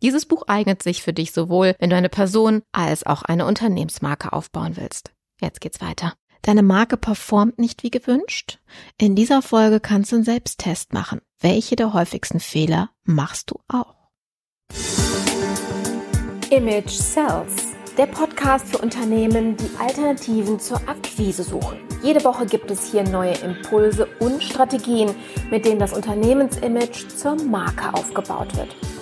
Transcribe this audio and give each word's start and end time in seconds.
Dieses 0.00 0.26
Buch 0.26 0.44
eignet 0.46 0.82
sich 0.82 1.02
für 1.02 1.12
dich 1.12 1.32
sowohl, 1.32 1.74
wenn 1.80 1.90
du 1.90 1.96
eine 1.96 2.08
Person 2.08 2.62
als 2.70 3.04
auch 3.04 3.22
eine 3.22 3.46
Unternehmensmarke 3.46 4.32
aufbauen 4.32 4.76
willst. 4.76 5.12
Jetzt 5.40 5.60
geht's 5.60 5.80
weiter. 5.80 6.14
Deine 6.42 6.62
Marke 6.62 6.96
performt 6.96 7.58
nicht 7.58 7.82
wie 7.82 7.90
gewünscht? 7.90 8.60
In 8.96 9.16
dieser 9.16 9.42
Folge 9.42 9.80
kannst 9.80 10.12
du 10.12 10.16
einen 10.16 10.24
Selbsttest 10.24 10.92
machen. 10.92 11.20
Welche 11.40 11.74
der 11.74 11.94
häufigsten 11.94 12.38
Fehler 12.38 12.90
machst 13.04 13.50
du 13.50 13.58
auch? 13.66 13.94
Image 16.50 16.90
Sells, 16.90 17.74
der 17.98 18.06
Podcast 18.06 18.68
für 18.68 18.78
Unternehmen, 18.78 19.56
die 19.56 19.70
Alternativen 19.80 20.60
zur 20.60 20.76
Akquise 20.88 21.42
suchen. 21.42 21.78
Jede 22.04 22.22
Woche 22.22 22.46
gibt 22.46 22.70
es 22.70 22.92
hier 22.92 23.02
neue 23.02 23.34
Impulse 23.34 24.06
und 24.20 24.44
Strategien, 24.44 25.12
mit 25.50 25.64
denen 25.64 25.80
das 25.80 25.92
Unternehmensimage 25.92 27.08
zur 27.08 27.34
Marke 27.34 27.92
aufgebaut 27.92 28.56
wird 28.56 28.76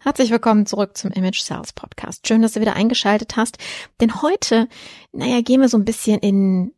Herzlich 0.00 0.30
willkommen 0.30 0.66
zurück 0.66 0.98
zum 0.98 1.12
Image 1.12 1.40
Sales 1.40 1.72
Podcast. 1.72 2.28
Schön, 2.28 2.42
dass 2.42 2.52
du 2.52 2.60
wieder 2.60 2.76
eingeschaltet 2.76 3.36
hast. 3.36 3.56
Denn 4.02 4.20
heute, 4.20 4.68
naja, 5.12 5.40
gehen 5.40 5.62
wir 5.62 5.70
so 5.70 5.78
ein 5.78 5.86
bisschen 5.86 6.18
in 6.20 6.74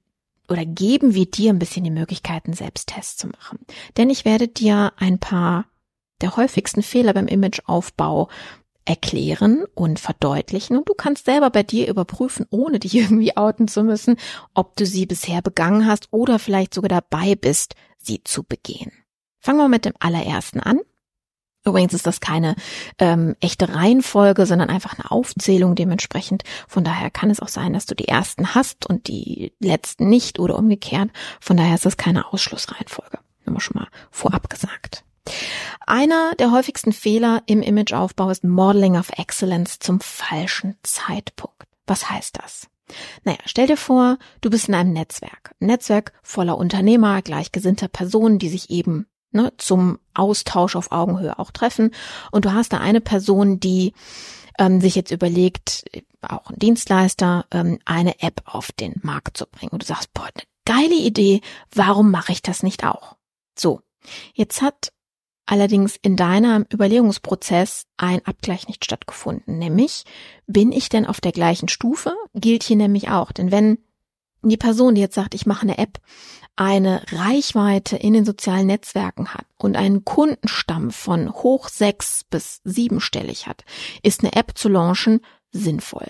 oder 0.49 0.65
geben 0.65 1.15
wir 1.15 1.27
dir 1.27 1.53
ein 1.53 1.59
bisschen 1.59 1.83
die 1.83 1.91
Möglichkeiten, 1.91 2.53
Selbsttests 2.53 3.17
zu 3.17 3.27
machen. 3.27 3.59
Denn 3.97 4.11
ich 4.11 4.25
werde 4.25 4.47
dir 4.47 4.93
ein 4.97 5.19
paar 5.19 5.67
der 6.21 6.37
häufigsten 6.37 6.83
Fehler 6.83 7.15
beim 7.15 7.27
Imageaufbau 7.27 8.29
erklären 8.85 9.65
und 9.75 9.99
verdeutlichen 9.99 10.77
und 10.77 10.89
du 10.89 10.95
kannst 10.95 11.25
selber 11.25 11.51
bei 11.51 11.65
dir 11.65 11.89
überprüfen, 11.89 12.47
ohne 12.51 12.79
dich 12.79 12.95
irgendwie 12.97 13.37
outen 13.37 13.69
zu 13.69 13.83
müssen, 13.83 14.17
ob 14.55 14.77
du 14.77 14.87
sie 14.87 15.07
bisher 15.07 15.43
begangen 15.43 15.87
hast 15.87 16.09
oder 16.13 16.39
vielleicht 16.39 16.73
sogar 16.73 16.89
dabei 16.89 17.35
bist, 17.35 17.75
sie 17.99 18.23
zu 18.23 18.45
begehen. 18.45 18.93
Fangen 19.41 19.59
wir 19.59 19.69
mit 19.69 19.85
dem 19.85 19.95
allerersten 19.99 20.61
an. 20.61 20.81
Übrigens 21.67 21.93
ist 21.95 22.07
das 22.07 22.21
keine 22.21 22.55
ähm, 22.99 23.35
echte 23.41 23.75
Reihenfolge, 23.75 24.47
sondern 24.47 24.71
einfach 24.71 24.99
eine 24.99 25.11
Aufzählung 25.11 25.75
dementsprechend. 25.75 26.45
Von 26.69 26.85
daher 26.85 27.11
kann 27.11 27.29
es 27.29 27.41
auch 27.41 27.49
sein, 27.49 27.73
dass 27.73 27.87
du 27.87 27.95
die 27.95 28.09
ersten 28.09 28.55
hast 28.55 28.87
und 28.87 29.09
die 29.09 29.53
letzten 29.59 30.09
nicht 30.09 30.39
oder 30.39 30.57
umgekehrt. 30.57 31.11
Von 31.41 31.57
daher 31.57 31.75
ist 31.75 31.85
das 31.85 31.97
keine 31.97 32.33
Ausschlussreihenfolge. 32.33 33.19
Immer 33.45 33.61
schon 33.61 33.81
mal 33.81 33.89
vorab 34.11 34.49
gesagt. 34.49 35.05
Einer 35.87 36.35
der 36.39 36.53
häufigsten 36.53 36.93
Fehler 36.93 37.43
im 37.47 37.63
Imageaufbau 37.63 38.31
ist 38.31 38.45
Modeling 38.45 38.97
of 38.97 39.11
Excellence 39.17 39.81
zum 39.81 40.01
falschen 40.01 40.77
Zeitpunkt. 40.85 41.65
Was 41.87 42.11
heißt 42.11 42.39
das? 42.39 42.69
Naja, 43.25 43.39
stell 43.45 43.67
dir 43.67 43.77
vor, 43.77 44.19
du 44.41 44.51
bist 44.51 44.69
in 44.69 44.75
einem 44.75 44.93
Netzwerk. 44.93 45.53
Ein 45.61 45.67
Netzwerk 45.67 46.13
voller 46.23 46.57
Unternehmer, 46.57 47.23
gleichgesinnter 47.23 47.89
Personen, 47.89 48.39
die 48.39 48.49
sich 48.49 48.71
eben 48.71 49.07
ne, 49.31 49.53
zum 49.59 49.99
Austausch 50.15 50.77
auf 50.77 50.93
Augenhöhe 50.93 51.39
auch 51.39 51.51
treffen. 51.51 51.93
Und 52.31 52.45
du 52.45 52.53
hast 52.53 52.73
da 52.73 52.79
eine 52.79 53.01
Person, 53.01 53.61
die 53.61 53.93
ähm, 54.59 54.81
sich 54.81 54.95
jetzt 54.95 55.11
überlegt, 55.11 55.85
auch 56.23 56.51
ein 56.51 56.59
Dienstleister, 56.59 57.47
ähm, 57.51 57.79
eine 57.85 58.21
App 58.23 58.43
auf 58.47 58.73
den 58.73 58.95
Markt 59.03 59.37
zu 59.37 59.47
bringen. 59.47 59.73
Und 59.73 59.83
du 59.83 59.87
sagst, 59.87 60.13
boah, 60.15 60.25
eine 60.25 60.45
geile 60.65 60.97
Idee, 60.97 61.41
warum 61.73 62.11
mache 62.11 62.33
ich 62.33 62.43
das 62.43 62.63
nicht 62.63 62.85
auch? 62.85 63.17
So, 63.59 63.81
jetzt 64.35 64.63
hat 64.63 64.93
allerdings 65.47 65.97
in 65.97 66.17
deinem 66.17 66.67
Überlegungsprozess 66.73 67.87
ein 67.97 68.25
Abgleich 68.27 68.67
nicht 68.67 68.85
stattgefunden. 68.85 69.59
Nämlich, 69.59 70.05
bin 70.47 70.73
ich 70.73 70.89
denn 70.89 71.07
auf 71.07 71.21
der 71.21 71.33
gleichen 71.33 71.69
Stufe? 71.69 72.15
Gilt 72.35 72.65
hier 72.65 72.77
nämlich 72.77 73.11
auch. 73.11 73.33
Denn 73.33 73.51
wenn 73.53 73.79
die 74.49 74.57
Person, 74.57 74.95
die 74.95 75.01
jetzt 75.01 75.15
sagt, 75.15 75.35
ich 75.35 75.47
mache 75.47 75.63
eine 75.63 75.79
App, 75.79 76.01
eine 76.57 77.03
Reichweite 77.13 77.97
in 77.97 78.15
den 78.15 78.25
sozialen 78.25 78.67
Netzwerken 78.67 79.35
hat 79.35 79.45
und 79.59 79.77
einen 79.77 80.05
Kundenstamm 80.05 80.91
von 80.91 81.33
hoch 81.33 81.69
sechs 81.69 82.25
bis 82.31 82.61
siebenstellig 82.65 83.47
hat, 83.47 83.65
ist 84.03 84.23
eine 84.23 84.35
App 84.35 84.53
zu 84.57 84.69
launchen 84.69 85.21
sinnvoll? 85.57 86.07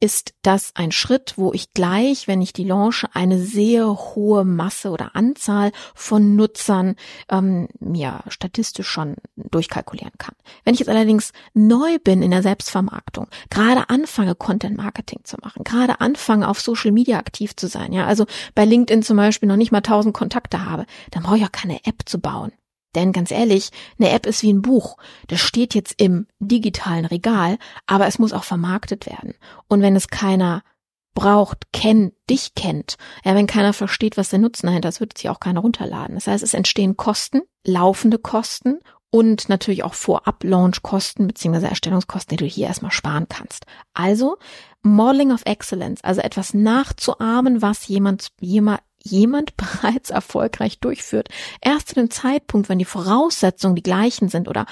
Ist 0.00 0.34
das 0.42 0.72
ein 0.74 0.92
Schritt, 0.92 1.34
wo 1.36 1.52
ich 1.52 1.72
gleich, 1.72 2.28
wenn 2.28 2.42
ich 2.42 2.52
die 2.52 2.64
launche, 2.64 3.08
eine 3.14 3.38
sehr 3.38 3.86
hohe 3.86 4.44
Masse 4.44 4.90
oder 4.90 5.14
Anzahl 5.14 5.72
von 5.94 6.36
Nutzern 6.36 6.96
ähm, 7.28 7.68
ja 7.80 8.22
statistisch 8.28 8.88
schon 8.88 9.16
durchkalkulieren 9.36 10.12
kann? 10.18 10.34
Wenn 10.64 10.74
ich 10.74 10.80
jetzt 10.80 10.88
allerdings 10.88 11.32
neu 11.54 11.98
bin 11.98 12.22
in 12.22 12.30
der 12.30 12.42
Selbstvermarktung, 12.42 13.28
gerade 13.50 13.88
anfange, 13.90 14.34
Content 14.34 14.76
Marketing 14.76 15.20
zu 15.24 15.36
machen, 15.40 15.64
gerade 15.64 16.00
anfange, 16.00 16.48
auf 16.48 16.60
Social 16.60 16.92
Media 16.92 17.18
aktiv 17.18 17.54
zu 17.56 17.68
sein, 17.68 17.92
ja, 17.92 18.06
also 18.06 18.26
bei 18.54 18.64
LinkedIn 18.64 19.02
zum 19.02 19.16
Beispiel 19.16 19.48
noch 19.48 19.56
nicht 19.56 19.72
mal 19.72 19.80
tausend 19.80 20.14
Kontakte 20.14 20.64
habe, 20.64 20.86
dann 21.10 21.22
brauche 21.22 21.38
ich 21.38 21.44
auch 21.44 21.52
keine 21.52 21.84
App 21.84 22.02
zu 22.06 22.20
bauen. 22.20 22.52
Denn 22.94 23.12
ganz 23.12 23.30
ehrlich, 23.30 23.70
eine 23.98 24.10
App 24.10 24.26
ist 24.26 24.42
wie 24.42 24.52
ein 24.52 24.62
Buch. 24.62 24.96
Das 25.28 25.40
steht 25.40 25.74
jetzt 25.74 26.00
im 26.00 26.26
digitalen 26.40 27.04
Regal, 27.04 27.58
aber 27.86 28.06
es 28.06 28.18
muss 28.18 28.32
auch 28.32 28.44
vermarktet 28.44 29.06
werden. 29.06 29.34
Und 29.68 29.82
wenn 29.82 29.96
es 29.96 30.08
keiner 30.08 30.62
braucht, 31.14 31.72
kennt, 31.72 32.14
dich 32.28 32.54
kennt, 32.54 32.96
ja, 33.24 33.34
wenn 33.34 33.46
keiner 33.46 33.72
versteht, 33.72 34.16
was 34.16 34.30
der 34.30 34.38
Nutzen 34.38 34.66
dahinter 34.66 34.88
ist, 34.88 35.00
wird 35.00 35.16
sich 35.16 35.28
auch 35.28 35.40
keiner 35.40 35.60
runterladen. 35.60 36.14
Das 36.14 36.26
heißt, 36.26 36.42
es 36.42 36.54
entstehen 36.54 36.96
Kosten, 36.96 37.42
laufende 37.64 38.18
Kosten 38.18 38.80
und 39.10 39.50
natürlich 39.50 39.84
auch 39.84 39.92
Vorab-Launch-Kosten 39.92 41.26
beziehungsweise 41.26 41.68
Erstellungskosten, 41.68 42.36
die 42.36 42.44
du 42.44 42.48
hier 42.48 42.66
erstmal 42.66 42.92
sparen 42.92 43.26
kannst. 43.28 43.66
Also 43.92 44.38
Modeling 44.82 45.32
of 45.32 45.42
Excellence, 45.44 46.02
also 46.02 46.22
etwas 46.22 46.54
nachzuahmen, 46.54 47.60
was 47.60 47.86
jemand, 47.88 48.28
jemand, 48.40 48.80
jemand 49.04 49.56
bereits 49.56 50.10
erfolgreich 50.10 50.78
durchführt. 50.80 51.28
Erst 51.60 51.88
zu 51.88 51.94
dem 51.94 52.10
Zeitpunkt, 52.10 52.68
wenn 52.68 52.78
die 52.78 52.84
Voraussetzungen 52.84 53.76
die 53.76 53.82
gleichen 53.82 54.28
sind 54.28 54.48
oder 54.48 54.66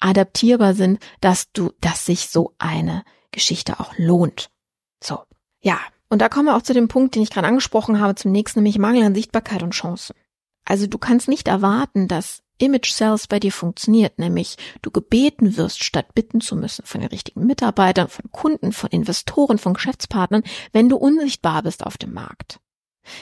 adaptierbar 0.00 0.74
sind, 0.74 1.00
dass 1.20 1.52
du, 1.52 1.72
dass 1.80 2.04
sich 2.04 2.28
so 2.28 2.54
eine 2.58 3.04
Geschichte 3.32 3.80
auch 3.80 3.92
lohnt. 3.96 4.50
So. 5.02 5.20
Ja. 5.60 5.78
Und 6.08 6.22
da 6.22 6.28
kommen 6.28 6.46
wir 6.46 6.56
auch 6.56 6.62
zu 6.62 6.72
dem 6.72 6.86
Punkt, 6.86 7.16
den 7.16 7.22
ich 7.22 7.30
gerade 7.30 7.48
angesprochen 7.48 8.00
habe, 8.00 8.14
zum 8.14 8.30
nächsten, 8.30 8.60
nämlich 8.60 8.78
Mangel 8.78 9.02
an 9.02 9.14
Sichtbarkeit 9.14 9.64
und 9.64 9.72
Chancen. 9.72 10.14
Also 10.64 10.86
du 10.86 10.98
kannst 10.98 11.26
nicht 11.26 11.48
erwarten, 11.48 12.06
dass 12.06 12.42
Image 12.58 12.90
Sales 12.90 13.26
bei 13.26 13.38
dir 13.38 13.52
funktioniert, 13.52 14.18
nämlich 14.18 14.56
du 14.82 14.90
gebeten 14.90 15.56
wirst, 15.56 15.82
statt 15.82 16.14
bitten 16.14 16.40
zu 16.40 16.56
müssen 16.56 16.86
von 16.86 17.00
den 17.00 17.10
richtigen 17.10 17.44
Mitarbeitern, 17.44 18.08
von 18.08 18.30
Kunden, 18.30 18.72
von 18.72 18.90
Investoren, 18.90 19.58
von 19.58 19.74
Geschäftspartnern, 19.74 20.42
wenn 20.72 20.88
du 20.88 20.96
unsichtbar 20.96 21.62
bist 21.62 21.84
auf 21.84 21.98
dem 21.98 22.14
Markt. 22.14 22.60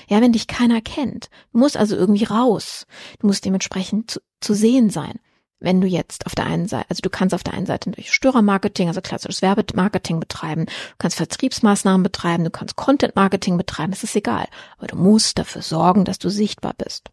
Ja, 0.08 0.20
wenn 0.20 0.32
dich 0.32 0.46
keiner 0.46 0.80
kennt. 0.80 1.28
Du 1.52 1.58
musst 1.58 1.76
also 1.76 1.96
irgendwie 1.96 2.24
raus. 2.24 2.86
Du 3.20 3.26
musst 3.26 3.44
dementsprechend 3.44 4.10
zu, 4.10 4.20
zu 4.40 4.54
sehen 4.54 4.90
sein. 4.90 5.18
Wenn 5.60 5.80
du 5.80 5.86
jetzt 5.86 6.26
auf 6.26 6.34
der 6.34 6.44
einen 6.44 6.68
Seite, 6.68 6.90
also 6.90 7.00
du 7.00 7.08
kannst 7.08 7.34
auf 7.34 7.42
der 7.42 7.54
einen 7.54 7.64
Seite 7.64 7.90
durch 7.90 8.12
Störermarketing, 8.12 8.88
also 8.88 9.00
klassisches 9.00 9.40
Werbemarketing 9.40 10.20
betreiben, 10.20 10.66
du 10.66 10.94
kannst 10.98 11.16
Vertriebsmaßnahmen 11.16 12.02
betreiben, 12.02 12.44
du 12.44 12.50
kannst 12.50 12.76
Content-Marketing 12.76 13.56
betreiben, 13.56 13.92
das 13.92 14.04
ist 14.04 14.14
egal. 14.14 14.46
Aber 14.76 14.88
du 14.88 14.96
musst 14.96 15.38
dafür 15.38 15.62
sorgen, 15.62 16.04
dass 16.04 16.18
du 16.18 16.28
sichtbar 16.28 16.74
bist. 16.76 17.10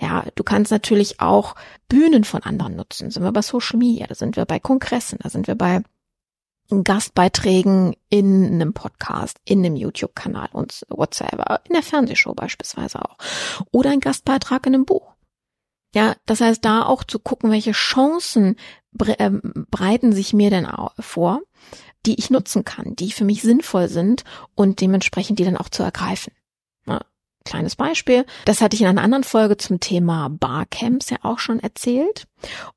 Ja, 0.00 0.24
du 0.34 0.42
kannst 0.42 0.72
natürlich 0.72 1.20
auch 1.20 1.54
Bühnen 1.88 2.24
von 2.24 2.42
anderen 2.42 2.74
nutzen. 2.74 3.12
Sind 3.12 3.22
wir 3.22 3.32
bei 3.32 3.42
Social 3.42 3.78
Media, 3.78 4.06
da 4.08 4.16
sind 4.16 4.36
wir 4.36 4.44
bei 4.44 4.58
Kongressen, 4.58 5.18
da 5.22 5.30
sind 5.30 5.46
wir 5.46 5.54
bei 5.54 5.82
Gastbeiträgen 6.70 7.94
in 8.08 8.46
einem 8.46 8.72
Podcast, 8.72 9.38
in 9.44 9.64
einem 9.64 9.76
YouTube-Kanal 9.76 10.48
und 10.52 10.84
whatsoever, 10.88 11.60
in 11.68 11.74
der 11.74 11.82
Fernsehshow 11.82 12.34
beispielsweise 12.34 13.02
auch. 13.02 13.16
Oder 13.70 13.90
ein 13.90 14.00
Gastbeitrag 14.00 14.66
in 14.66 14.74
einem 14.74 14.86
Buch. 14.86 15.14
Ja, 15.94 16.16
das 16.26 16.40
heißt, 16.40 16.64
da 16.64 16.84
auch 16.84 17.04
zu 17.04 17.20
gucken, 17.20 17.50
welche 17.50 17.72
Chancen 17.72 18.56
ähm, 19.18 19.66
breiten 19.70 20.12
sich 20.12 20.32
mir 20.32 20.50
denn 20.50 20.66
vor, 20.98 21.40
die 22.04 22.18
ich 22.18 22.30
nutzen 22.30 22.64
kann, 22.64 22.96
die 22.96 23.12
für 23.12 23.24
mich 23.24 23.42
sinnvoll 23.42 23.88
sind 23.88 24.24
und 24.56 24.80
dementsprechend 24.80 25.38
die 25.38 25.44
dann 25.44 25.56
auch 25.56 25.68
zu 25.68 25.84
ergreifen. 25.84 26.32
Ja, 26.86 27.00
kleines 27.44 27.76
Beispiel. 27.76 28.26
Das 28.44 28.60
hatte 28.60 28.74
ich 28.74 28.82
in 28.82 28.88
einer 28.88 29.02
anderen 29.02 29.24
Folge 29.24 29.56
zum 29.56 29.78
Thema 29.78 30.28
Barcamps 30.30 31.10
ja 31.10 31.18
auch 31.22 31.38
schon 31.38 31.60
erzählt. 31.60 32.26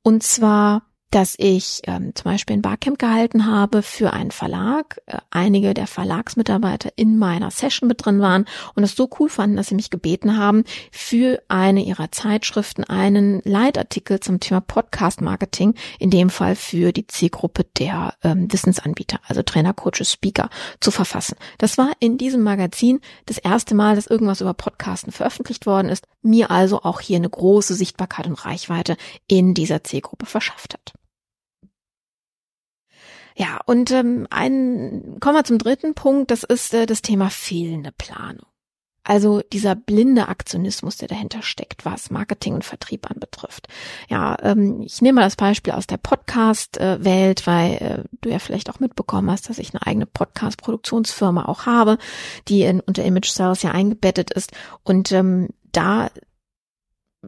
Und 0.03 0.21
zwar 0.21 0.83
dass 1.11 1.35
ich 1.37 1.81
ähm, 1.85 2.13
zum 2.15 2.31
Beispiel 2.31 2.57
ein 2.57 2.61
Barcamp 2.61 2.99
gehalten 2.99 3.45
habe 3.45 3.81
für 3.81 4.11
einen 4.13 4.31
Verlag. 4.31 4.99
Äh, 5.05 5.17
einige 5.31 5.73
der 5.73 5.87
Verlagsmitarbeiter 5.87 6.91
in 6.97 7.17
meiner 7.17 7.49
Session 7.49 7.87
mit 7.87 8.05
drin 8.05 8.19
waren 8.19 8.45
und 8.75 8.83
es 8.83 8.95
so 8.95 9.09
cool 9.19 9.29
fanden, 9.29 9.55
dass 9.55 9.67
sie 9.67 9.75
mich 9.75 9.89
gebeten 9.89 10.37
haben, 10.37 10.65
für 10.91 11.41
eine 11.47 11.83
ihrer 11.83 12.11
Zeitschriften 12.11 12.83
einen 12.83 13.41
Leitartikel 13.45 14.19
zum 14.19 14.39
Thema 14.39 14.59
Podcast 14.59 15.21
Marketing, 15.21 15.75
in 15.99 16.09
dem 16.09 16.29
Fall 16.29 16.55
für 16.55 16.91
die 16.91 17.07
Zielgruppe 17.07 17.65
der 17.77 18.13
ähm, 18.23 18.51
Wissensanbieter, 18.51 19.19
also 19.27 19.43
Trainer, 19.43 19.73
Coaches, 19.73 20.11
Speaker, 20.11 20.49
zu 20.81 20.91
verfassen. 20.91 21.37
Das 21.57 21.77
war 21.77 21.91
in 21.99 22.17
diesem 22.17 22.43
Magazin 22.43 22.99
das 23.27 23.37
erste 23.37 23.75
Mal, 23.75 23.95
dass 23.95 24.07
irgendwas 24.07 24.41
über 24.41 24.53
Podcasten 24.53 25.13
veröffentlicht 25.13 25.65
worden 25.65 25.87
ist, 25.87 26.05
mir 26.21 26.51
also 26.51 26.81
auch 26.83 26.99
hier 26.99 27.17
eine 27.17 27.29
große 27.29 27.75
Sichtbarkeit 27.75 28.27
und 28.27 28.45
Reichweite 28.45 28.97
in 29.27 29.53
dieser 29.53 29.83
Zielgruppe 29.83 30.25
verschafft 30.25 30.73
hat. 30.73 30.96
Ja, 33.39 33.59
und 33.67 33.91
ähm, 33.91 34.25
ein, 34.31 35.17
kommen 35.19 35.35
wir 35.35 35.43
zum 35.43 35.59
dritten 35.59 35.93
Punkt, 35.93 36.31
das 36.31 36.43
ist 36.43 36.73
äh, 36.73 36.87
das 36.87 37.03
Thema 37.03 37.29
fehlende 37.29 37.91
Planung. 37.95 38.47
Also 39.03 39.41
dieser 39.53 39.75
blinde 39.75 40.27
Aktionismus, 40.27 40.97
der 40.97 41.07
dahinter 41.07 41.43
steckt, 41.43 41.85
was 41.85 42.09
Marketing 42.09 42.55
und 42.55 42.65
Vertrieb 42.65 43.09
anbetrifft. 43.09 43.67
Ja, 44.09 44.35
ähm, 44.41 44.81
ich 44.81 45.03
nehme 45.03 45.21
mal 45.21 45.27
das 45.27 45.35
Beispiel 45.35 45.73
aus 45.73 45.85
der 45.85 45.97
Podcast-Welt, 45.97 47.45
weil 47.45 47.73
äh, 47.75 48.03
du 48.21 48.29
ja 48.29 48.39
vielleicht 48.39 48.71
auch 48.71 48.79
mitbekommen 48.79 49.29
hast, 49.29 49.49
dass 49.49 49.59
ich 49.59 49.71
eine 49.71 49.85
eigene 49.85 50.07
Podcast-Produktionsfirma 50.07 51.45
auch 51.45 51.67
habe, 51.67 51.99
die 52.47 52.63
in, 52.63 52.79
unter 52.79 53.05
Image 53.05 53.29
Sales 53.29 53.61
ja 53.61 53.69
eingebettet 53.69 54.31
ist. 54.31 54.51
Und 54.83 55.11
ähm, 55.11 55.49
da 55.71 56.09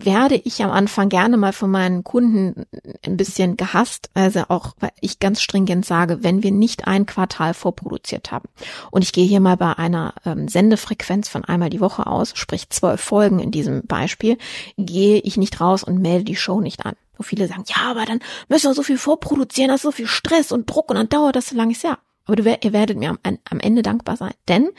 werde 0.05 0.35
ich 0.35 0.63
am 0.63 0.71
Anfang 0.71 1.09
gerne 1.09 1.37
mal 1.37 1.53
von 1.53 1.71
meinen 1.71 2.03
Kunden 2.03 2.65
ein 3.05 3.17
bisschen 3.17 3.57
gehasst, 3.57 4.09
also 4.13 4.43
auch, 4.49 4.75
weil 4.79 4.91
ich 5.01 5.19
ganz 5.19 5.41
stringent 5.41 5.85
sage, 5.85 6.23
wenn 6.23 6.43
wir 6.43 6.51
nicht 6.51 6.87
ein 6.87 7.05
Quartal 7.05 7.53
vorproduziert 7.53 8.31
haben. 8.31 8.49
Und 8.91 9.03
ich 9.03 9.11
gehe 9.11 9.25
hier 9.25 9.39
mal 9.39 9.57
bei 9.57 9.77
einer 9.77 10.13
ähm, 10.25 10.47
Sendefrequenz 10.47 11.29
von 11.29 11.45
einmal 11.45 11.69
die 11.69 11.81
Woche 11.81 12.07
aus, 12.07 12.31
sprich 12.35 12.69
zwölf 12.69 13.01
Folgen 13.01 13.39
in 13.39 13.51
diesem 13.51 13.85
Beispiel, 13.85 14.37
gehe 14.77 15.19
ich 15.19 15.37
nicht 15.37 15.59
raus 15.61 15.83
und 15.83 16.01
melde 16.01 16.25
die 16.25 16.35
Show 16.35 16.61
nicht 16.61 16.85
an. 16.85 16.95
Wo 17.17 17.23
viele 17.23 17.47
sagen, 17.47 17.65
ja, 17.67 17.89
aber 17.89 18.05
dann 18.05 18.19
müssen 18.47 18.69
wir 18.69 18.73
so 18.73 18.83
viel 18.83 18.97
vorproduzieren, 18.97 19.69
das 19.69 19.79
ist 19.79 19.83
so 19.83 19.91
viel 19.91 20.07
Stress 20.07 20.51
und 20.51 20.69
Druck 20.69 20.89
und 20.89 20.95
dann 20.95 21.09
dauert 21.09 21.35
das 21.35 21.49
so 21.49 21.55
lange. 21.55 21.73
Ja, 21.83 21.97
aber 22.29 22.35
du, 22.35 22.57
ihr 22.61 22.73
werdet 22.73 22.97
mir 22.97 23.09
am, 23.09 23.17
am 23.23 23.59
Ende 23.59 23.81
dankbar 23.81 24.15
sein. 24.15 24.33
Denn 24.47 24.69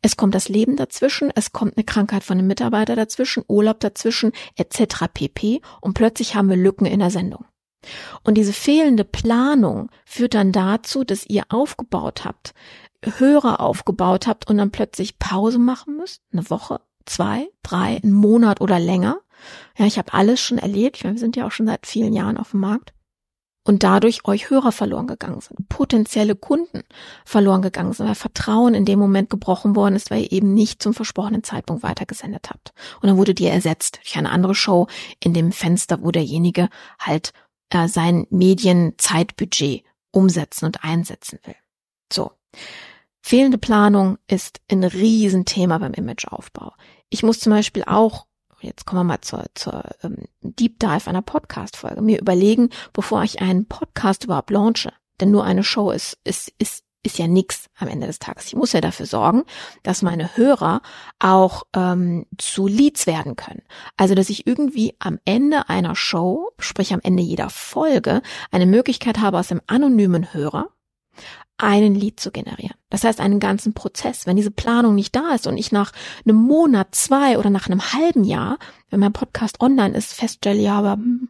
es 0.00 0.16
kommt 0.16 0.34
das 0.34 0.48
Leben 0.48 0.76
dazwischen, 0.76 1.32
es 1.34 1.52
kommt 1.52 1.76
eine 1.76 1.84
Krankheit 1.84 2.22
von 2.22 2.38
einem 2.38 2.46
Mitarbeiter 2.46 2.94
dazwischen, 2.94 3.44
Urlaub 3.48 3.80
dazwischen, 3.80 4.32
etc. 4.56 5.06
pp. 5.12 5.60
Und 5.80 5.94
plötzlich 5.94 6.36
haben 6.36 6.48
wir 6.48 6.56
Lücken 6.56 6.86
in 6.86 7.00
der 7.00 7.10
Sendung. 7.10 7.44
Und 8.22 8.34
diese 8.34 8.52
fehlende 8.52 9.04
Planung 9.04 9.90
führt 10.04 10.34
dann 10.34 10.52
dazu, 10.52 11.02
dass 11.02 11.26
ihr 11.26 11.44
aufgebaut 11.48 12.24
habt, 12.24 12.54
Hörer 13.04 13.60
aufgebaut 13.60 14.26
habt 14.26 14.48
und 14.48 14.58
dann 14.58 14.70
plötzlich 14.70 15.18
Pause 15.18 15.58
machen 15.58 15.96
müsst. 15.96 16.22
Eine 16.32 16.48
Woche, 16.48 16.80
zwei, 17.06 17.48
drei, 17.62 18.00
einen 18.02 18.12
Monat 18.12 18.60
oder 18.60 18.78
länger. 18.78 19.18
Ja, 19.76 19.86
ich 19.86 19.98
habe 19.98 20.12
alles 20.12 20.40
schon 20.40 20.58
erlebt. 20.58 20.98
Ich 20.98 21.04
meine, 21.04 21.16
wir 21.16 21.20
sind 21.20 21.34
ja 21.34 21.46
auch 21.46 21.52
schon 21.52 21.66
seit 21.66 21.86
vielen 21.86 22.12
Jahren 22.12 22.36
auf 22.36 22.50
dem 22.50 22.60
Markt 22.60 22.92
und 23.70 23.84
dadurch 23.84 24.24
euch 24.24 24.50
Hörer 24.50 24.72
verloren 24.72 25.06
gegangen 25.06 25.40
sind, 25.40 25.68
potenzielle 25.68 26.34
Kunden 26.34 26.82
verloren 27.24 27.62
gegangen 27.62 27.92
sind, 27.92 28.08
weil 28.08 28.16
Vertrauen 28.16 28.74
in 28.74 28.84
dem 28.84 28.98
Moment 28.98 29.30
gebrochen 29.30 29.76
worden 29.76 29.94
ist, 29.94 30.10
weil 30.10 30.22
ihr 30.22 30.32
eben 30.32 30.54
nicht 30.54 30.82
zum 30.82 30.92
versprochenen 30.92 31.44
Zeitpunkt 31.44 31.84
weitergesendet 31.84 32.50
habt. 32.50 32.72
Und 33.00 33.08
dann 33.08 33.16
wurde 33.16 33.32
ihr 33.38 33.52
ersetzt 33.52 34.00
durch 34.02 34.16
eine 34.16 34.30
andere 34.30 34.56
Show 34.56 34.88
in 35.20 35.34
dem 35.34 35.52
Fenster, 35.52 36.02
wo 36.02 36.10
derjenige 36.10 36.68
halt 36.98 37.32
äh, 37.68 37.86
sein 37.86 38.26
Medienzeitbudget 38.30 39.84
umsetzen 40.10 40.64
und 40.64 40.82
einsetzen 40.82 41.38
will. 41.44 41.54
So. 42.12 42.32
Fehlende 43.22 43.58
Planung 43.58 44.18
ist 44.26 44.60
ein 44.68 44.82
Riesenthema 44.82 45.78
beim 45.78 45.94
Imageaufbau. 45.94 46.72
Ich 47.08 47.22
muss 47.22 47.38
zum 47.38 47.52
Beispiel 47.52 47.84
auch 47.84 48.26
jetzt 48.60 48.86
kommen 48.86 49.00
wir 49.00 49.04
mal 49.04 49.20
zur, 49.20 49.44
zur 49.54 49.84
ähm, 50.02 50.24
Deep 50.42 50.78
Dive 50.78 51.08
einer 51.08 51.22
Podcast-Folge, 51.22 52.02
mir 52.02 52.20
überlegen, 52.20 52.70
bevor 52.92 53.22
ich 53.22 53.40
einen 53.40 53.66
Podcast 53.66 54.24
überhaupt 54.24 54.50
launche. 54.50 54.92
Denn 55.20 55.30
nur 55.30 55.44
eine 55.44 55.64
Show 55.64 55.90
ist, 55.90 56.18
ist, 56.24 56.52
ist, 56.58 56.84
ist 57.02 57.18
ja 57.18 57.26
nix 57.26 57.66
am 57.78 57.88
Ende 57.88 58.06
des 58.06 58.18
Tages. 58.18 58.46
Ich 58.46 58.56
muss 58.56 58.72
ja 58.72 58.80
dafür 58.80 59.06
sorgen, 59.06 59.44
dass 59.82 60.02
meine 60.02 60.36
Hörer 60.36 60.82
auch 61.18 61.64
ähm, 61.74 62.26
zu 62.38 62.66
Leads 62.66 63.06
werden 63.06 63.36
können. 63.36 63.62
Also, 63.96 64.14
dass 64.14 64.30
ich 64.30 64.46
irgendwie 64.46 64.94
am 64.98 65.18
Ende 65.24 65.68
einer 65.68 65.94
Show, 65.94 66.50
sprich 66.58 66.92
am 66.92 67.00
Ende 67.02 67.22
jeder 67.22 67.50
Folge, 67.50 68.22
eine 68.50 68.66
Möglichkeit 68.66 69.20
habe, 69.20 69.38
aus 69.38 69.48
dem 69.48 69.60
anonymen 69.66 70.32
Hörer 70.32 70.68
einen 71.62 71.94
Lied 71.94 72.20
zu 72.20 72.30
generieren. 72.30 72.76
Das 72.90 73.04
heißt, 73.04 73.20
einen 73.20 73.40
ganzen 73.40 73.72
Prozess. 73.72 74.26
Wenn 74.26 74.36
diese 74.36 74.50
Planung 74.50 74.94
nicht 74.94 75.14
da 75.14 75.34
ist 75.34 75.46
und 75.46 75.56
ich 75.56 75.72
nach 75.72 75.92
einem 76.24 76.36
Monat, 76.36 76.94
zwei 76.94 77.38
oder 77.38 77.50
nach 77.50 77.68
einem 77.68 77.92
halben 77.92 78.24
Jahr, 78.24 78.58
wenn 78.90 79.00
mein 79.00 79.12
Podcast 79.12 79.60
online 79.60 79.96
ist, 79.96 80.12
feststelle, 80.12 80.60
ja, 80.60 80.78
aber 80.78 80.92
hm, 80.92 81.28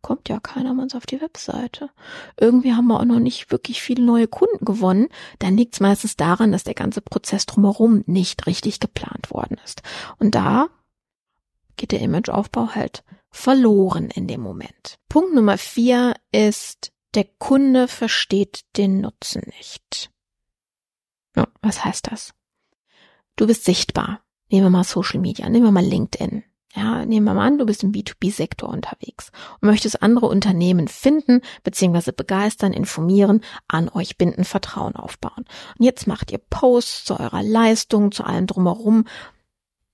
kommt 0.00 0.28
ja 0.28 0.40
keiner 0.40 0.74
mal 0.74 0.88
auf 0.94 1.06
die 1.06 1.20
Webseite. 1.20 1.90
Irgendwie 2.38 2.72
haben 2.72 2.86
wir 2.86 3.00
auch 3.00 3.04
noch 3.04 3.18
nicht 3.18 3.50
wirklich 3.50 3.82
viele 3.82 4.02
neue 4.02 4.28
Kunden 4.28 4.64
gewonnen. 4.64 5.08
Dann 5.38 5.56
liegt 5.56 5.74
es 5.74 5.80
meistens 5.80 6.16
daran, 6.16 6.52
dass 6.52 6.64
der 6.64 6.74
ganze 6.74 7.00
Prozess 7.00 7.46
drumherum 7.46 8.04
nicht 8.06 8.46
richtig 8.46 8.80
geplant 8.80 9.30
worden 9.30 9.58
ist. 9.64 9.82
Und 10.18 10.34
da 10.34 10.68
geht 11.76 11.92
der 11.92 12.00
Imageaufbau 12.00 12.74
halt 12.74 13.04
verloren 13.30 14.10
in 14.10 14.26
dem 14.26 14.40
Moment. 14.40 14.98
Punkt 15.08 15.34
Nummer 15.34 15.58
vier 15.58 16.14
ist 16.32 16.92
der 17.14 17.24
Kunde 17.24 17.88
versteht 17.88 18.64
den 18.76 19.00
Nutzen 19.00 19.42
nicht. 19.56 20.10
Ja, 21.36 21.48
was 21.62 21.84
heißt 21.84 22.10
das? 22.10 22.34
Du 23.36 23.46
bist 23.46 23.64
sichtbar. 23.64 24.22
Nehmen 24.50 24.66
wir 24.66 24.70
mal 24.70 24.84
Social 24.84 25.20
Media, 25.20 25.48
nehmen 25.48 25.66
wir 25.66 25.72
mal 25.72 25.84
LinkedIn. 25.84 26.42
Ja, 26.74 27.06
nehmen 27.06 27.24
wir 27.24 27.34
mal 27.34 27.46
an, 27.46 27.58
du 27.58 27.64
bist 27.64 27.82
im 27.82 27.92
B2B-Sektor 27.92 28.68
unterwegs 28.68 29.30
und 29.60 29.68
möchtest 29.68 30.02
andere 30.02 30.26
Unternehmen 30.26 30.86
finden, 30.86 31.40
beziehungsweise 31.62 32.12
begeistern, 32.12 32.72
informieren, 32.72 33.40
an 33.68 33.88
euch 33.88 34.18
binden, 34.18 34.44
Vertrauen 34.44 34.94
aufbauen. 34.94 35.44
Und 35.78 35.84
jetzt 35.84 36.06
macht 36.06 36.30
ihr 36.30 36.38
Posts 36.38 37.04
zu 37.06 37.18
eurer 37.18 37.42
Leistung, 37.42 38.12
zu 38.12 38.22
allem 38.22 38.46
drumherum 38.46 39.06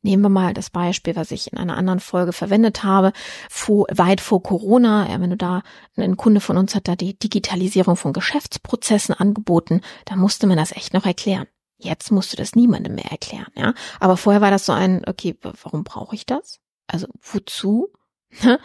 Nehmen 0.05 0.23
wir 0.23 0.29
mal 0.29 0.53
das 0.53 0.69
Beispiel, 0.69 1.17
was 1.17 1.31
ich 1.31 1.51
in 1.51 1.59
einer 1.59 1.79
anderen 1.79 1.99
Folge 1.99 2.35
verwendet 2.35 2.85
habe, 2.85 3.15
vor, 3.49 3.87
weit 3.91 4.21
vor 4.21 4.43
Corona. 4.43 5.09
Ja, 5.11 5.19
wenn 5.19 5.31
du 5.31 5.37
da, 5.39 5.63
ein 5.97 6.19
Kunde 6.19 6.41
von 6.41 6.59
uns 6.59 6.75
hat 6.75 6.89
da 6.89 6.95
die 6.95 7.19
Digitalisierung 7.19 7.97
von 7.97 8.13
Geschäftsprozessen 8.13 9.15
angeboten, 9.15 9.81
da 10.05 10.17
musste 10.17 10.47
man 10.47 10.59
das 10.59 10.73
echt 10.73 10.93
noch 10.93 11.07
erklären. 11.07 11.47
Jetzt 11.79 12.13
musst 12.13 12.35
du 12.35 12.37
das 12.37 12.55
niemandem 12.55 12.97
mehr 12.97 13.11
erklären, 13.11 13.51
ja. 13.57 13.73
Aber 13.99 14.19
vorher 14.19 14.43
war 14.43 14.51
das 14.51 14.67
so 14.67 14.73
ein, 14.73 15.03
okay, 15.07 15.39
warum 15.41 15.85
brauche 15.85 16.15
ich 16.15 16.27
das? 16.27 16.61
Also 16.87 17.07
wozu? 17.23 17.89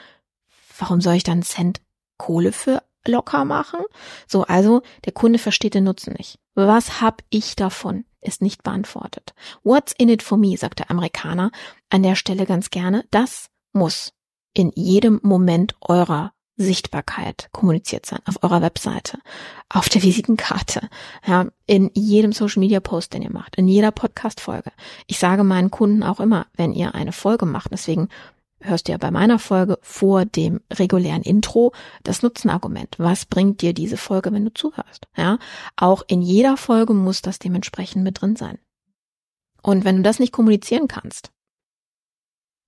warum 0.77 0.99
soll 0.99 1.15
ich 1.15 1.23
dann 1.23 1.41
Cent 1.41 1.79
Kohle 2.17 2.51
für 2.51 2.83
locker 3.09 3.45
machen? 3.45 3.81
So, 4.27 4.43
also 4.43 4.81
der 5.05 5.13
Kunde 5.13 5.39
versteht 5.39 5.73
den 5.73 5.83
Nutzen 5.83 6.13
nicht. 6.17 6.39
Was 6.55 7.01
hab 7.01 7.21
ich 7.29 7.55
davon? 7.55 8.05
ist 8.21 8.41
nicht 8.41 8.63
beantwortet. 8.63 9.33
What's 9.63 9.93
in 9.97 10.09
it 10.09 10.23
for 10.23 10.37
me, 10.37 10.57
sagt 10.57 10.79
der 10.79 10.91
Amerikaner 10.91 11.51
an 11.89 12.03
der 12.03 12.15
Stelle 12.15 12.45
ganz 12.45 12.69
gerne. 12.69 13.05
Das 13.11 13.47
muss 13.71 14.13
in 14.53 14.71
jedem 14.75 15.19
Moment 15.23 15.75
eurer 15.81 16.33
Sichtbarkeit 16.57 17.47
kommuniziert 17.53 18.05
sein, 18.05 18.19
auf 18.25 18.43
eurer 18.43 18.61
Webseite, 18.61 19.19
auf 19.69 19.87
der 19.87 20.03
Visitenkarte, 20.03 20.89
ja, 21.25 21.45
in 21.65 21.89
jedem 21.93 22.33
Social 22.33 22.59
Media 22.59 22.81
Post, 22.81 23.13
den 23.13 23.21
ihr 23.21 23.31
macht, 23.31 23.55
in 23.55 23.69
jeder 23.69 23.91
Podcast 23.91 24.41
Folge. 24.41 24.71
Ich 25.07 25.19
sage 25.19 25.45
meinen 25.45 25.71
Kunden 25.71 26.03
auch 26.03 26.19
immer, 26.19 26.47
wenn 26.55 26.73
ihr 26.73 26.95
eine 26.95 27.13
Folge 27.13 27.45
macht, 27.45 27.71
deswegen 27.71 28.09
hörst 28.61 28.87
du 28.87 28.91
ja 28.91 28.97
bei 28.97 29.11
meiner 29.11 29.39
Folge 29.39 29.77
vor 29.81 30.25
dem 30.25 30.61
regulären 30.71 31.21
Intro 31.21 31.73
das 32.03 32.21
Nutzenargument. 32.21 32.95
Was 32.97 33.25
bringt 33.25 33.61
dir 33.61 33.73
diese 33.73 33.97
Folge, 33.97 34.31
wenn 34.31 34.45
du 34.45 34.53
zuhörst? 34.53 35.07
Ja, 35.15 35.39
auch 35.75 36.03
in 36.07 36.21
jeder 36.21 36.57
Folge 36.57 36.93
muss 36.93 37.21
das 37.21 37.39
dementsprechend 37.39 38.03
mit 38.03 38.21
drin 38.21 38.35
sein. 38.35 38.59
Und 39.61 39.85
wenn 39.85 39.97
du 39.97 40.03
das 40.03 40.19
nicht 40.19 40.31
kommunizieren 40.31 40.87
kannst, 40.87 41.31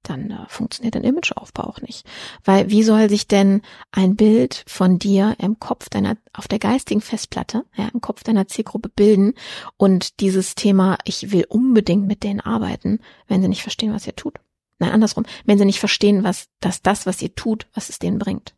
dann 0.03 0.31
äh, 0.31 0.45
funktioniert 0.47 0.95
dein 0.95 1.03
Imageaufbau 1.03 1.63
auch 1.63 1.81
nicht. 1.81 2.05
Weil 2.43 2.69
wie 2.69 2.83
soll 2.83 3.09
sich 3.09 3.27
denn 3.27 3.61
ein 3.91 4.15
Bild 4.15 4.63
von 4.67 4.97
dir 4.99 5.35
im 5.39 5.59
Kopf 5.59 5.89
deiner, 5.89 6.17
auf 6.33 6.47
der 6.47 6.59
geistigen 6.59 7.01
Festplatte, 7.01 7.65
ja, 7.75 7.89
im 7.93 8.01
Kopf 8.01 8.23
deiner 8.23 8.47
Zielgruppe 8.47 8.89
bilden 8.89 9.33
und 9.77 10.19
dieses 10.19 10.55
Thema, 10.55 10.97
ich 11.05 11.31
will 11.31 11.45
unbedingt 11.47 12.07
mit 12.07 12.23
denen 12.23 12.39
arbeiten, 12.39 12.99
wenn 13.27 13.41
sie 13.41 13.47
nicht 13.47 13.61
verstehen, 13.61 13.93
was 13.93 14.07
ihr 14.07 14.15
tut? 14.15 14.39
Nein, 14.81 14.93
andersrum, 14.93 15.25
wenn 15.45 15.59
sie 15.59 15.65
nicht 15.65 15.79
verstehen, 15.79 16.23
was, 16.23 16.47
dass 16.59 16.81
das, 16.81 17.05
was 17.05 17.21
ihr 17.21 17.35
tut, 17.35 17.67
was 17.75 17.89
es 17.89 17.99
denen 17.99 18.17
bringt. 18.17 18.55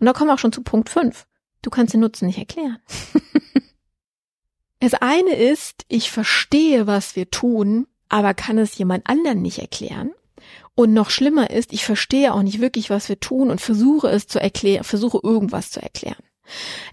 Und 0.00 0.06
da 0.06 0.12
kommen 0.12 0.30
wir 0.30 0.34
auch 0.34 0.40
schon 0.40 0.52
zu 0.52 0.64
Punkt 0.64 0.90
5. 0.90 1.28
Du 1.62 1.70
kannst 1.70 1.94
den 1.94 2.00
Nutzen 2.00 2.26
nicht 2.26 2.38
erklären. 2.38 2.78
das 4.80 4.94
eine 4.94 5.36
ist, 5.36 5.84
ich 5.86 6.10
verstehe, 6.10 6.88
was 6.88 7.14
wir 7.14 7.30
tun, 7.30 7.86
aber 8.08 8.34
kann 8.34 8.58
es 8.58 8.76
jemand 8.78 9.08
anderen 9.08 9.42
nicht 9.42 9.60
erklären. 9.60 10.10
Und 10.74 10.92
noch 10.92 11.10
schlimmer 11.10 11.50
ist, 11.50 11.72
ich 11.72 11.84
verstehe 11.84 12.34
auch 12.34 12.42
nicht 12.42 12.60
wirklich, 12.60 12.90
was 12.90 13.08
wir 13.08 13.20
tun 13.20 13.48
und 13.48 13.60
versuche 13.60 14.08
es 14.08 14.26
zu 14.26 14.40
erklären, 14.40 14.82
versuche 14.82 15.20
irgendwas 15.22 15.70
zu 15.70 15.80
erklären. 15.80 16.24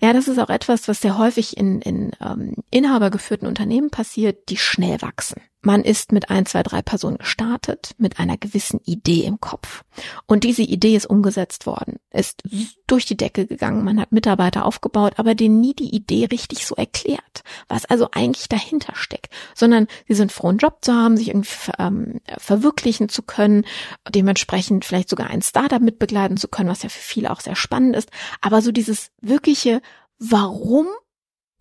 Ja, 0.01 0.13
das 0.13 0.27
ist 0.27 0.37
auch 0.37 0.51
etwas, 0.51 0.87
was 0.87 1.01
sehr 1.01 1.17
häufig 1.17 1.57
in, 1.57 1.81
in 1.81 2.11
ähm, 2.21 2.57
inhabergeführten 2.69 3.47
Unternehmen 3.47 3.89
passiert, 3.89 4.49
die 4.49 4.57
schnell 4.57 5.01
wachsen. 5.01 5.41
Man 5.63 5.83
ist 5.83 6.11
mit 6.11 6.29
ein, 6.29 6.45
zwei, 6.45 6.61
drei 6.61 6.81
Personen 6.81 7.17
gestartet, 7.17 7.95
mit 7.97 8.19
einer 8.19 8.37
gewissen 8.37 8.81
Idee 8.83 9.23
im 9.23 9.39
Kopf. 9.39 9.83
Und 10.27 10.43
diese 10.43 10.61
Idee 10.61 10.95
ist 10.95 11.05
umgesetzt 11.05 11.65
worden, 11.65 11.99
ist 12.11 12.43
durch 12.85 13.05
die 13.05 13.15
Decke 13.15 13.47
gegangen. 13.47 13.85
Man 13.85 13.99
hat 13.99 14.11
Mitarbeiter 14.11 14.65
aufgebaut, 14.65 15.13
aber 15.17 15.35
denen 15.35 15.61
nie 15.61 15.73
die 15.73 15.95
Idee 15.95 16.25
richtig 16.25 16.67
so 16.67 16.75
erklärt, 16.75 17.43
was 17.69 17.85
also 17.85 18.09
eigentlich 18.11 18.49
dahinter 18.49 18.93
steckt, 18.95 19.33
sondern 19.55 19.87
sie 20.07 20.15
sind 20.15 20.33
froh, 20.33 20.49
einen 20.49 20.57
Job 20.57 20.79
zu 20.81 20.93
haben, 20.93 21.15
sich 21.15 21.29
irgendwie 21.29 21.71
ähm, 21.79 22.19
verwirklichen 22.37 23.07
zu 23.07 23.23
können, 23.23 23.65
dementsprechend 24.09 24.83
vielleicht 24.83 25.09
sogar 25.09 25.29
ein 25.29 25.41
Startup 25.41 25.81
mitbegleiten 25.81 26.35
zu 26.35 26.49
können, 26.49 26.69
was 26.69 26.83
ja 26.83 26.89
für 26.89 26.99
viele 26.99 27.31
auch 27.31 27.39
sehr 27.39 27.55
spannend 27.55 27.95
ist. 27.95 28.09
Aber 28.41 28.61
so 28.61 28.73
dieses 28.73 29.11
wirkliche 29.21 29.81
Warum 30.19 30.87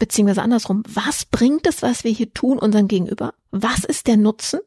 beziehungsweise 0.02 0.42
andersrum, 0.42 0.82
was 0.88 1.24
bringt 1.24 1.64
es, 1.64 1.80
was 1.80 2.02
wir 2.02 2.10
hier 2.10 2.34
tun, 2.34 2.58
unseren 2.58 2.88
Gegenüber? 2.88 3.34
Was 3.52 3.84
ist 3.84 4.08
der 4.08 4.16
Nutzen? 4.16 4.58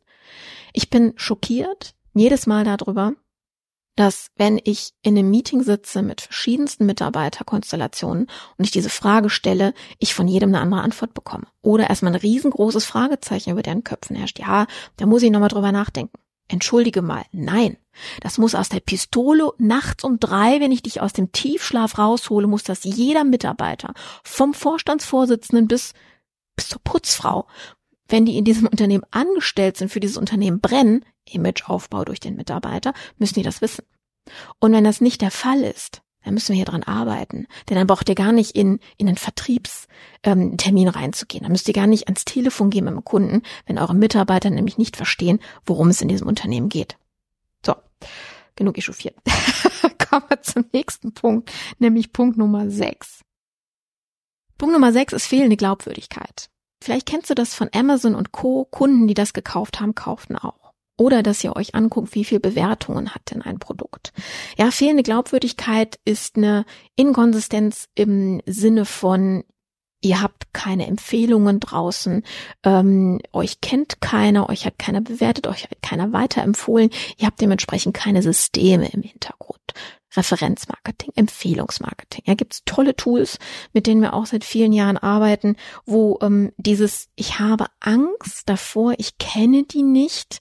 Ich 0.71 0.89
bin 0.89 1.11
schockiert 1.17 1.93
jedes 2.13 2.47
Mal 2.47 2.63
darüber, 2.63 3.11
dass 3.97 4.29
wenn 4.37 4.61
ich 4.63 4.93
in 5.01 5.17
einem 5.17 5.29
Meeting 5.29 5.61
sitze 5.61 6.03
mit 6.03 6.21
verschiedensten 6.21 6.85
Mitarbeiterkonstellationen 6.85 8.27
und 8.57 8.63
ich 8.63 8.71
diese 8.71 8.89
Frage 8.89 9.29
stelle, 9.29 9.73
ich 9.99 10.13
von 10.13 10.29
jedem 10.29 10.51
eine 10.55 10.61
andere 10.61 10.83
Antwort 10.83 11.13
bekomme. 11.13 11.47
Oder 11.61 11.89
erstmal 11.89 12.13
ein 12.13 12.19
riesengroßes 12.21 12.85
Fragezeichen 12.85 13.49
über 13.49 13.61
deren 13.61 13.83
Köpfen 13.83 14.15
herrscht. 14.15 14.39
Ja, 14.39 14.67
da 14.95 15.05
muss 15.05 15.21
ich 15.21 15.31
nochmal 15.31 15.49
drüber 15.49 15.73
nachdenken. 15.73 16.17
Entschuldige 16.47 17.01
mal, 17.01 17.25
nein. 17.31 17.77
Das 18.21 18.37
muss 18.37 18.55
aus 18.55 18.69
der 18.69 18.79
Pistole 18.79 19.51
nachts 19.57 20.03
um 20.03 20.19
drei, 20.19 20.59
wenn 20.59 20.71
ich 20.71 20.83
dich 20.83 21.01
aus 21.01 21.13
dem 21.13 21.31
Tiefschlaf 21.31 21.97
raushole, 21.97 22.45
muss 22.45 22.63
das 22.63 22.83
jeder 22.83 23.23
Mitarbeiter, 23.23 23.93
vom 24.23 24.53
Vorstandsvorsitzenden 24.53 25.67
bis, 25.67 25.93
bis 26.55 26.69
zur 26.69 26.81
Putzfrau, 26.83 27.47
wenn 28.07 28.25
die 28.25 28.37
in 28.37 28.45
diesem 28.45 28.67
Unternehmen 28.71 29.05
angestellt 29.11 29.77
sind, 29.77 29.89
für 29.89 29.99
dieses 29.99 30.17
Unternehmen 30.17 30.59
brennen, 30.59 31.03
Imageaufbau 31.27 32.05
durch 32.05 32.19
den 32.19 32.35
Mitarbeiter, 32.35 32.93
müssen 33.17 33.35
die 33.35 33.43
das 33.43 33.61
wissen. 33.61 33.85
Und 34.59 34.73
wenn 34.73 34.83
das 34.83 35.01
nicht 35.01 35.21
der 35.21 35.31
Fall 35.31 35.61
ist, 35.61 36.01
dann 36.25 36.33
müssen 36.33 36.49
wir 36.49 36.55
hier 36.57 36.65
dran 36.65 36.83
arbeiten. 36.83 37.47
Denn 37.69 37.77
dann 37.77 37.87
braucht 37.87 38.09
ihr 38.09 38.15
gar 38.15 38.31
nicht 38.31 38.55
in, 38.55 38.79
in 38.97 39.07
einen 39.07 39.17
Vertriebstermin 39.17 40.57
ähm, 40.65 40.87
reinzugehen. 40.87 41.43
Dann 41.43 41.51
müsst 41.51 41.67
ihr 41.67 41.73
gar 41.73 41.87
nicht 41.87 42.07
ans 42.07 42.25
Telefon 42.25 42.71
gehen 42.71 42.85
mit 42.85 42.93
dem 42.93 43.05
Kunden, 43.05 43.43
wenn 43.67 43.77
eure 43.77 43.93
Mitarbeiter 43.93 44.49
nämlich 44.49 44.77
nicht 44.77 44.97
verstehen, 44.97 45.39
worum 45.65 45.89
es 45.89 46.01
in 46.01 46.07
diesem 46.07 46.27
Unternehmen 46.27 46.67
geht. 46.67 46.97
So, 47.63 47.75
genug 48.55 48.77
echauffiert. 48.77 49.15
Kommen 50.09 50.25
wir 50.27 50.41
zum 50.41 50.65
nächsten 50.73 51.13
Punkt, 51.13 51.51
nämlich 51.77 52.11
Punkt 52.11 52.37
Nummer 52.37 52.69
6. 52.69 53.21
Punkt 54.57 54.73
Nummer 54.73 54.91
6 54.91 55.13
ist 55.13 55.27
fehlende 55.27 55.57
Glaubwürdigkeit. 55.57 56.49
Vielleicht 56.81 57.05
kennst 57.05 57.29
du 57.29 57.35
das 57.35 57.53
von 57.53 57.69
Amazon 57.73 58.15
und 58.15 58.31
Co. 58.31 58.65
Kunden, 58.65 59.07
die 59.07 59.13
das 59.13 59.33
gekauft 59.33 59.79
haben, 59.79 59.95
kauften 59.95 60.35
auch. 60.35 60.64
Oder 60.97 61.23
dass 61.23 61.43
ihr 61.43 61.55
euch 61.55 61.75
anguckt, 61.75 62.15
wie 62.15 62.23
viel 62.23 62.39
Bewertungen 62.39 63.13
hat 63.13 63.31
denn 63.31 63.41
ein 63.41 63.59
Produkt. 63.59 64.13
Ja, 64.57 64.71
fehlende 64.71 65.03
Glaubwürdigkeit 65.03 65.99
ist 66.05 66.37
eine 66.37 66.65
Inkonsistenz 66.95 67.89
im 67.95 68.41
Sinne 68.45 68.85
von, 68.85 69.43
ihr 70.01 70.21
habt 70.21 70.53
keine 70.53 70.87
Empfehlungen 70.87 71.59
draußen, 71.59 72.23
ähm, 72.63 73.19
euch 73.33 73.59
kennt 73.59 74.01
keiner, 74.01 74.49
euch 74.49 74.65
hat 74.65 74.77
keiner 74.77 75.01
bewertet, 75.01 75.47
euch 75.47 75.63
hat 75.63 75.81
keiner 75.81 76.13
weiterempfohlen, 76.13 76.91
ihr 77.17 77.27
habt 77.27 77.41
dementsprechend 77.41 77.95
keine 77.95 78.21
Systeme 78.21 78.87
im 78.89 79.01
Hintergrund. 79.01 79.59
Referenzmarketing, 80.15 81.11
Empfehlungsmarketing. 81.15 82.23
Ja, 82.25 82.35
gibt's 82.35 82.61
tolle 82.65 82.95
Tools, 82.95 83.37
mit 83.73 83.87
denen 83.87 84.01
wir 84.01 84.13
auch 84.13 84.25
seit 84.25 84.45
vielen 84.45 84.71
Jahren 84.71 84.97
arbeiten, 84.97 85.57
wo 85.85 86.19
ähm, 86.21 86.53
dieses 86.57 87.09
Ich 87.15 87.39
habe 87.39 87.65
Angst 87.81 88.47
davor, 88.47 88.93
ich 88.97 89.17
kenne 89.17 89.63
die 89.63 89.83
nicht, 89.83 90.39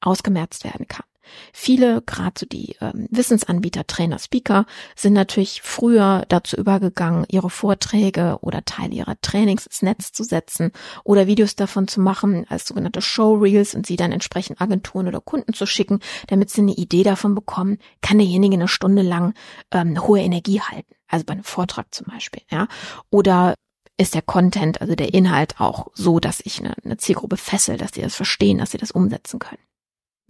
ausgemerzt 0.00 0.64
werden 0.64 0.86
kann. 0.88 1.04
Viele, 1.52 2.02
gerade 2.02 2.34
so 2.38 2.46
die 2.46 2.76
ähm, 2.80 3.06
Wissensanbieter, 3.10 3.86
Trainer, 3.86 4.18
Speaker, 4.18 4.66
sind 4.96 5.12
natürlich 5.12 5.62
früher 5.62 6.24
dazu 6.28 6.56
übergegangen, 6.56 7.26
ihre 7.28 7.50
Vorträge 7.50 8.38
oder 8.40 8.64
Teile 8.64 8.94
ihrer 8.94 9.20
Trainings 9.20 9.66
ins 9.66 9.82
Netz 9.82 10.12
zu 10.12 10.24
setzen 10.24 10.72
oder 11.04 11.26
Videos 11.26 11.56
davon 11.56 11.88
zu 11.88 12.00
machen 12.00 12.46
als 12.48 12.66
sogenannte 12.66 13.02
Showreels 13.02 13.74
und 13.74 13.86
sie 13.86 13.96
dann 13.96 14.12
entsprechend 14.12 14.60
Agenturen 14.60 15.08
oder 15.08 15.20
Kunden 15.20 15.52
zu 15.52 15.66
schicken, 15.66 16.00
damit 16.28 16.50
sie 16.50 16.62
eine 16.62 16.74
Idee 16.74 17.02
davon 17.02 17.34
bekommen, 17.34 17.78
kann 18.00 18.18
derjenige 18.18 18.54
eine 18.54 18.68
Stunde 18.68 19.02
lang 19.02 19.34
ähm, 19.72 19.88
eine 19.88 20.06
hohe 20.06 20.20
Energie 20.20 20.60
halten. 20.60 20.94
Also 21.08 21.24
bei 21.24 21.32
einem 21.32 21.44
Vortrag 21.44 21.94
zum 21.94 22.06
Beispiel, 22.06 22.42
ja. 22.50 22.68
Oder 23.10 23.54
ist 24.00 24.14
der 24.14 24.22
Content, 24.22 24.80
also 24.80 24.94
der 24.94 25.12
Inhalt 25.12 25.60
auch 25.60 25.88
so, 25.94 26.20
dass 26.20 26.40
ich 26.44 26.60
eine, 26.60 26.74
eine 26.84 26.98
Zielgruppe 26.98 27.36
fessel, 27.36 27.76
dass 27.78 27.94
sie 27.94 28.02
das 28.02 28.14
verstehen, 28.14 28.58
dass 28.58 28.70
sie 28.70 28.78
das 28.78 28.92
umsetzen 28.92 29.40
können. 29.40 29.58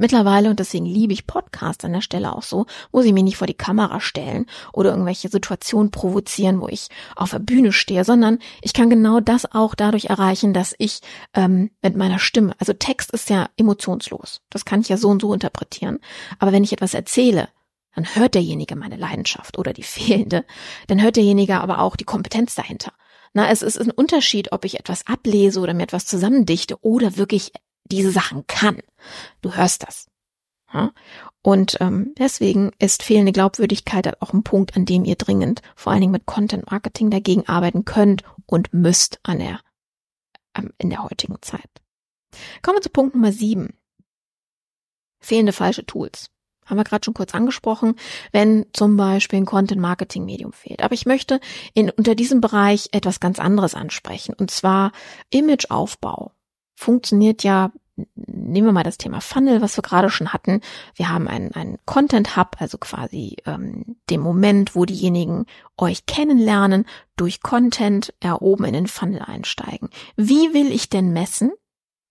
Mittlerweile, 0.00 0.48
und 0.48 0.60
deswegen 0.60 0.86
liebe 0.86 1.12
ich 1.12 1.26
Podcasts 1.26 1.84
an 1.84 1.92
der 1.92 2.02
Stelle 2.02 2.32
auch 2.32 2.44
so, 2.44 2.66
muss 2.92 3.04
ich 3.04 3.12
mich 3.12 3.24
nicht 3.24 3.36
vor 3.36 3.48
die 3.48 3.54
Kamera 3.54 3.98
stellen 3.98 4.46
oder 4.72 4.90
irgendwelche 4.90 5.28
Situationen 5.28 5.90
provozieren, 5.90 6.60
wo 6.60 6.68
ich 6.68 6.86
auf 7.16 7.30
der 7.30 7.40
Bühne 7.40 7.72
stehe, 7.72 8.04
sondern 8.04 8.38
ich 8.62 8.72
kann 8.74 8.90
genau 8.90 9.18
das 9.18 9.52
auch 9.52 9.74
dadurch 9.74 10.04
erreichen, 10.04 10.52
dass 10.54 10.72
ich 10.78 11.00
ähm, 11.34 11.72
mit 11.82 11.96
meiner 11.96 12.20
Stimme, 12.20 12.54
also 12.58 12.72
Text 12.72 13.10
ist 13.10 13.28
ja 13.28 13.48
emotionslos, 13.56 14.40
das 14.50 14.64
kann 14.64 14.82
ich 14.82 14.88
ja 14.88 14.96
so 14.96 15.08
und 15.08 15.20
so 15.20 15.34
interpretieren, 15.34 15.98
aber 16.38 16.52
wenn 16.52 16.62
ich 16.62 16.72
etwas 16.72 16.94
erzähle, 16.94 17.48
dann 17.96 18.14
hört 18.14 18.36
derjenige 18.36 18.76
meine 18.76 18.96
Leidenschaft 18.96 19.58
oder 19.58 19.72
die 19.72 19.82
fehlende, 19.82 20.44
dann 20.86 21.02
hört 21.02 21.16
derjenige 21.16 21.60
aber 21.60 21.80
auch 21.80 21.96
die 21.96 22.04
Kompetenz 22.04 22.54
dahinter. 22.54 22.92
Na, 23.34 23.50
es 23.50 23.62
ist 23.62 23.80
ein 23.80 23.90
Unterschied, 23.90 24.52
ob 24.52 24.64
ich 24.64 24.78
etwas 24.78 25.06
ablese 25.06 25.60
oder 25.60 25.74
mir 25.74 25.82
etwas 25.82 26.06
zusammendichte 26.06 26.80
oder 26.82 27.16
wirklich 27.16 27.52
diese 27.90 28.10
Sachen 28.10 28.46
kann. 28.46 28.78
Du 29.42 29.54
hörst 29.54 29.82
das. 29.82 30.06
Und 31.42 31.78
ähm, 31.80 32.14
deswegen 32.18 32.72
ist 32.78 33.02
fehlende 33.02 33.32
Glaubwürdigkeit 33.32 34.20
auch 34.20 34.32
ein 34.32 34.42
Punkt, 34.42 34.76
an 34.76 34.84
dem 34.84 35.04
ihr 35.04 35.16
dringend, 35.16 35.62
vor 35.76 35.92
allen 35.92 36.02
Dingen 36.02 36.12
mit 36.12 36.26
Content 36.26 36.70
Marketing, 36.70 37.10
dagegen 37.10 37.48
arbeiten 37.48 37.84
könnt 37.84 38.22
und 38.46 38.74
müsst 38.74 39.18
an 39.22 39.38
der, 39.38 39.60
ähm, 40.54 40.72
in 40.78 40.90
der 40.90 41.04
heutigen 41.04 41.36
Zeit. 41.40 41.70
Kommen 42.62 42.76
wir 42.76 42.82
zu 42.82 42.90
Punkt 42.90 43.14
Nummer 43.14 43.32
sieben. 43.32 43.78
Fehlende 45.20 45.52
falsche 45.52 45.86
Tools. 45.86 46.30
Haben 46.66 46.76
wir 46.76 46.84
gerade 46.84 47.04
schon 47.04 47.14
kurz 47.14 47.34
angesprochen, 47.34 47.94
wenn 48.30 48.66
zum 48.74 48.98
Beispiel 48.98 49.38
ein 49.38 49.46
Content-Marketing-Medium 49.46 50.52
fehlt. 50.52 50.82
Aber 50.82 50.92
ich 50.92 51.06
möchte 51.06 51.40
in, 51.72 51.88
unter 51.88 52.14
diesem 52.14 52.42
Bereich 52.42 52.90
etwas 52.92 53.20
ganz 53.20 53.38
anderes 53.38 53.74
ansprechen, 53.74 54.34
und 54.34 54.50
zwar 54.50 54.92
Imageaufbau 55.30 56.32
funktioniert 56.78 57.42
ja, 57.42 57.72
nehmen 58.14 58.68
wir 58.68 58.72
mal 58.72 58.84
das 58.84 58.98
Thema 58.98 59.20
Funnel, 59.20 59.60
was 59.60 59.76
wir 59.76 59.82
gerade 59.82 60.10
schon 60.10 60.32
hatten. 60.32 60.60
Wir 60.94 61.08
haben 61.08 61.26
einen, 61.26 61.52
einen 61.52 61.78
Content 61.86 62.36
Hub, 62.36 62.56
also 62.60 62.78
quasi 62.78 63.36
ähm, 63.46 63.96
den 64.10 64.20
Moment, 64.20 64.76
wo 64.76 64.84
diejenigen 64.84 65.46
euch 65.76 66.06
kennenlernen, 66.06 66.86
durch 67.16 67.42
Content 67.42 68.14
ja, 68.22 68.40
oben 68.40 68.64
in 68.64 68.74
den 68.74 68.86
Funnel 68.86 69.22
einsteigen. 69.22 69.90
Wie 70.14 70.54
will 70.54 70.70
ich 70.70 70.88
denn 70.88 71.12
messen, 71.12 71.50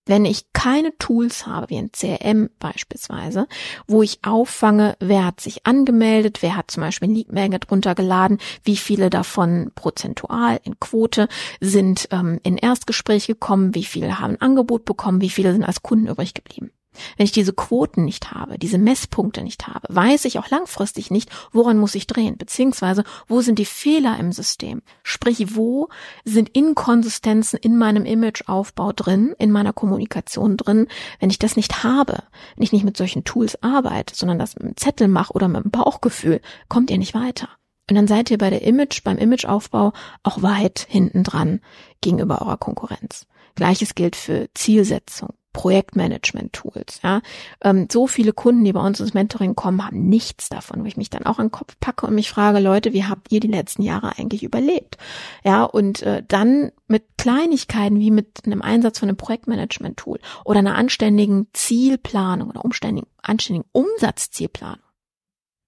Wenn 0.08 0.26
ich 0.26 0.52
keine 0.54 0.98
Tools 0.98 1.46
habe, 1.46 1.70
wie 1.70 1.78
ein 1.78 1.92
CRM 1.92 2.50
beispielsweise, 2.60 3.48
wo 3.88 4.02
ich 4.02 4.20
auffange, 4.24 4.96
wer 5.00 5.26
hat 5.26 5.42
sich 5.42 5.66
angemeldet, 5.68 6.42
wer 6.42 6.56
hat 6.56 6.72
zum 6.72 6.82
Beispiel 6.82 7.10
ein 7.10 7.16
Lead 7.16 7.32
Magnet 7.32 7.70
runtergeladen, 7.70 8.40
wie 8.64 8.78
viele 8.78 9.10
davon 9.10 9.72
prozentual 9.76 10.60
in 10.64 10.80
Quote 10.80 11.28
sind 11.60 12.08
ähm, 12.12 12.40
in 12.44 12.58
Erstgespräch 12.58 13.28
gekommen, 13.28 13.76
wie 13.76 13.84
viele 13.84 14.20
haben 14.20 14.34
ein 14.36 14.42
Angebot 14.42 14.86
bekommen, 14.86 15.22
wie 15.22 15.30
viele 15.30 15.52
sind 15.52 15.64
als 15.64 15.84
Kunden 15.84 16.08
übrig 16.08 16.34
geblieben. 16.34 16.72
Wenn 17.18 17.26
ich 17.26 17.32
diese 17.32 17.54
Quoten 17.54 18.06
nicht 18.06 18.32
habe, 18.32 18.58
diese 18.58 18.78
Messpunkte 18.78 19.44
nicht 19.44 19.68
habe, 19.68 19.88
weiß 19.90 20.26
ich 20.26 20.40
auch 20.40 20.50
langfristig 20.50 21.12
nicht, 21.12 21.30
woran 21.52 21.78
muss 21.78 21.96
ich 21.96 22.08
drehen, 22.08 22.38
beziehungsweise 22.38 23.04
wo 23.28 23.42
sind 23.42 23.60
die 23.60 23.66
Fehler 23.66 24.18
im 24.20 24.32
System? 24.32 24.82
Sprich, 25.04 25.56
wo 25.56 25.90
sind 26.26 26.50
Inkonsistenzen 26.50 27.60
in 27.60 27.78
meinem 27.78 28.06
Imageaufbau 28.06 28.92
drin, 28.92 29.36
in 29.38 29.52
meiner 29.52 29.74
Kommunikation 29.74 30.58
drin? 30.58 30.88
Wenn 31.20 31.30
ich 31.30 31.40
das 31.40 31.56
nicht 31.56 31.84
habe, 31.84 32.24
wenn 32.56 32.64
ich 32.64 32.74
nicht 32.74 32.86
mit 32.86 32.98
solchen 32.98 33.24
Tools 33.24 33.62
arbeite, 33.64 34.16
sondern 34.16 34.40
das 34.40 34.56
mit 34.56 34.64
einem 34.64 34.78
Zettel 34.78 35.08
mache 35.08 35.34
oder 35.34 35.48
mit 35.48 35.64
einem 35.64 35.72
Bauchgefühl, 35.72 36.42
kommt 36.70 36.90
ihr 36.90 36.98
nicht 36.98 37.14
weiter. 37.14 37.50
Und 37.90 37.96
dann 37.96 38.08
seid 38.08 38.30
ihr 38.32 38.38
bei 38.38 38.50
der 38.50 38.64
Image, 38.64 39.04
beim 39.04 39.18
Imageaufbau 39.18 39.94
auch 40.24 40.42
weit 40.42 40.86
hinten 40.90 41.24
dran 41.24 41.62
gegenüber 42.02 42.42
eurer 42.42 42.58
Konkurrenz. 42.58 43.28
Gleiches 43.56 43.96
gilt 43.96 44.16
für 44.16 44.50
Zielsetzung, 44.54 45.30
Projektmanagement-Tools. 45.54 47.02
Ja, 47.04 47.22
ähm, 47.62 47.88
so 47.92 48.08
viele 48.08 48.34
Kunden, 48.34 48.64
die 48.64 48.74
bei 48.74 48.86
uns 48.86 49.00
ins 49.00 49.14
Mentoring 49.14 49.56
kommen, 49.56 49.84
haben 49.86 50.08
nichts 50.08 50.50
davon, 50.50 50.84
wo 50.84 50.86
ich 50.86 50.98
mich 50.98 51.10
dann 51.10 51.26
auch 51.26 51.40
an 51.40 51.48
den 51.48 51.52
Kopf 51.52 51.76
packe 51.80 52.06
und 52.06 52.16
mich 52.16 52.30
frage, 52.30 52.60
Leute, 52.60 52.94
wie 52.94 53.06
habt 53.06 53.32
ihr 53.32 53.40
die 53.40 53.48
letzten 53.48 53.82
Jahre 53.82 54.18
eigentlich 54.18 54.44
überlebt? 54.44 54.98
Ja, 55.44 55.64
und 55.64 56.04
äh, 56.04 56.24
dann 56.28 56.72
mit 56.88 57.04
Kleinigkeiten 57.18 58.00
wie 58.00 58.12
mit 58.12 58.46
einem 58.46 58.62
Einsatz 58.62 59.00
von 59.00 59.10
einem 59.10 59.18
Projektmanagement-Tool 59.18 60.20
oder 60.46 60.60
einer 60.60 60.76
anständigen 60.76 61.48
Zielplanung 61.54 62.50
oder 62.50 62.64
umständigen, 62.64 63.10
anständigen 63.22 63.68
Umsatzzielplanung. 63.72 64.84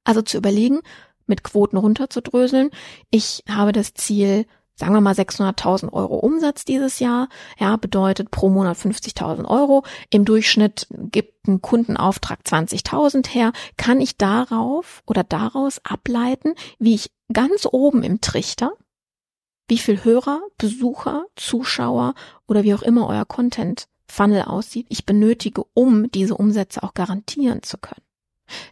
Also 0.03 0.21
zu 0.21 0.37
überlegen, 0.37 0.79
mit 1.25 1.43
Quoten 1.43 1.77
runterzudröseln. 1.77 2.71
Ich 3.11 3.43
habe 3.47 3.71
das 3.71 3.93
Ziel, 3.93 4.45
sagen 4.79 4.93
wir 4.93 5.01
mal 5.01 5.13
600.000 5.13 5.91
Euro 5.91 6.15
Umsatz 6.15 6.63
dieses 6.63 6.99
Jahr, 6.99 7.27
ja, 7.59 7.75
bedeutet 7.75 8.31
pro 8.31 8.49
Monat 8.49 8.77
50.000 8.77 9.45
Euro. 9.45 9.83
Im 10.09 10.23
Durchschnitt 10.23 10.87
gibt 10.89 11.47
ein 11.47 11.61
Kundenauftrag 11.61 12.39
20.000 12.45 13.27
her. 13.27 13.51
Kann 13.75 13.99
ich 13.99 14.17
darauf 14.17 15.03
oder 15.05 15.23
daraus 15.23 15.81
ableiten, 15.83 16.53
wie 16.79 16.95
ich 16.95 17.11
ganz 17.31 17.67
oben 17.69 18.03
im 18.03 18.21
Trichter, 18.21 18.71
wie 19.67 19.77
viel 19.77 20.03
Hörer, 20.03 20.41
Besucher, 20.57 21.25
Zuschauer 21.35 22.13
oder 22.47 22.63
wie 22.63 22.73
auch 22.73 22.81
immer 22.81 23.07
euer 23.07 23.25
Content 23.25 23.87
Funnel 24.07 24.43
aussieht, 24.43 24.87
ich 24.89 25.05
benötige, 25.05 25.63
um 25.73 26.09
diese 26.09 26.35
Umsätze 26.35 26.81
auch 26.81 26.95
garantieren 26.95 27.61
zu 27.61 27.77
können. 27.77 28.01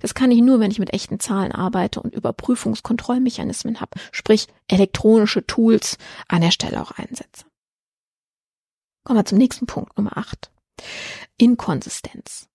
Das 0.01 0.13
kann 0.13 0.31
ich 0.31 0.41
nur, 0.41 0.59
wenn 0.59 0.71
ich 0.71 0.79
mit 0.79 0.93
echten 0.93 1.19
Zahlen 1.19 1.51
arbeite 1.51 2.01
und 2.01 2.13
Überprüfungskontrollmechanismen 2.13 3.79
habe, 3.81 3.99
sprich 4.11 4.47
elektronische 4.67 5.45
Tools 5.45 5.97
an 6.27 6.41
der 6.41 6.51
Stelle 6.51 6.81
auch 6.81 6.91
einsetze. 6.91 7.45
Kommen 9.03 9.19
wir 9.19 9.25
zum 9.25 9.37
nächsten 9.37 9.67
Punkt, 9.67 9.97
Nummer 9.97 10.17
8. 10.17 10.51
Inkonsistenz. 11.37 12.47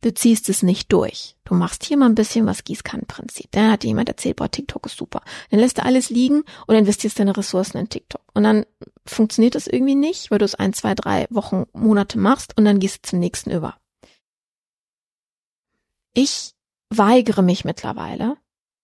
Du 0.00 0.14
ziehst 0.14 0.48
es 0.48 0.62
nicht 0.62 0.92
durch. 0.92 1.34
Du 1.44 1.54
machst 1.54 1.84
hier 1.84 1.96
mal 1.96 2.06
ein 2.06 2.14
bisschen 2.14 2.46
was 2.46 2.62
Gießkannenprinzip. 2.62 3.48
Dann 3.50 3.72
hat 3.72 3.82
dir 3.82 3.88
jemand 3.88 4.08
erzählt, 4.08 4.36
boah, 4.36 4.48
TikTok 4.48 4.86
ist 4.86 4.96
super. 4.96 5.22
Dann 5.50 5.58
lässt 5.58 5.78
du 5.78 5.84
alles 5.84 6.08
liegen 6.08 6.44
und 6.68 6.76
investierst 6.76 7.18
deine 7.18 7.36
Ressourcen 7.36 7.78
in 7.78 7.88
TikTok. 7.88 8.22
Und 8.32 8.44
dann 8.44 8.64
funktioniert 9.06 9.56
das 9.56 9.66
irgendwie 9.66 9.96
nicht, 9.96 10.30
weil 10.30 10.38
du 10.38 10.44
es 10.44 10.54
ein, 10.54 10.72
zwei, 10.72 10.94
drei 10.94 11.26
Wochen, 11.30 11.64
Monate 11.72 12.16
machst 12.16 12.56
und 12.56 12.64
dann 12.64 12.78
gehst 12.78 12.98
du 12.98 13.08
zum 13.10 13.18
nächsten 13.18 13.50
über. 13.50 13.76
Ich 16.20 16.56
weigere 16.90 17.42
mich 17.42 17.64
mittlerweile, 17.64 18.38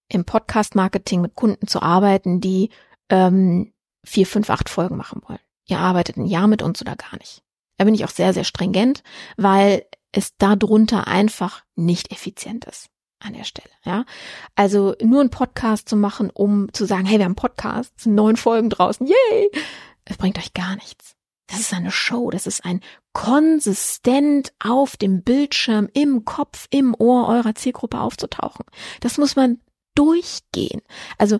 im 0.08 0.24
Podcast-Marketing 0.24 1.20
mit 1.20 1.34
Kunden 1.34 1.66
zu 1.66 1.82
arbeiten, 1.82 2.40
die 2.40 2.70
ähm, 3.08 3.72
vier, 4.04 4.24
fünf, 4.24 4.50
acht 4.50 4.68
Folgen 4.68 4.96
machen 4.96 5.20
wollen. 5.26 5.40
Ihr 5.66 5.80
arbeitet 5.80 6.16
ein 6.16 6.26
Jahr 6.26 6.46
mit 6.46 6.62
uns 6.62 6.80
oder 6.80 6.94
gar 6.94 7.18
nicht. 7.18 7.42
Da 7.76 7.86
bin 7.86 7.94
ich 7.96 8.04
auch 8.04 8.10
sehr, 8.10 8.32
sehr 8.34 8.44
stringent, 8.44 9.02
weil 9.36 9.84
es 10.12 10.36
darunter 10.36 11.08
einfach 11.08 11.64
nicht 11.74 12.12
effizient 12.12 12.66
ist 12.66 12.86
an 13.18 13.32
der 13.32 13.42
Stelle, 13.42 13.74
ja. 13.84 14.04
Also 14.54 14.94
nur 15.02 15.20
einen 15.20 15.30
Podcast 15.30 15.88
zu 15.88 15.96
machen, 15.96 16.30
um 16.30 16.72
zu 16.72 16.84
sagen, 16.84 17.04
hey, 17.04 17.18
wir 17.18 17.24
haben 17.24 17.30
einen 17.30 17.34
Podcast, 17.34 18.06
neun 18.06 18.36
Folgen 18.36 18.70
draußen, 18.70 19.08
yay! 19.08 19.50
Es 20.04 20.18
bringt 20.18 20.38
euch 20.38 20.54
gar 20.54 20.76
nichts. 20.76 21.16
Das 21.48 21.58
ist 21.58 21.74
eine 21.74 21.90
Show, 21.90 22.30
das 22.30 22.46
ist 22.46 22.64
ein 22.64 22.80
konsistent 23.14 24.52
auf 24.62 24.98
dem 24.98 25.22
Bildschirm, 25.22 25.88
im 25.94 26.26
Kopf, 26.26 26.66
im 26.70 26.94
Ohr 26.98 27.28
eurer 27.28 27.54
Zielgruppe 27.54 28.00
aufzutauchen. 28.00 28.66
Das 29.00 29.16
muss 29.16 29.36
man 29.36 29.60
durchgehen. 29.94 30.82
Also 31.16 31.38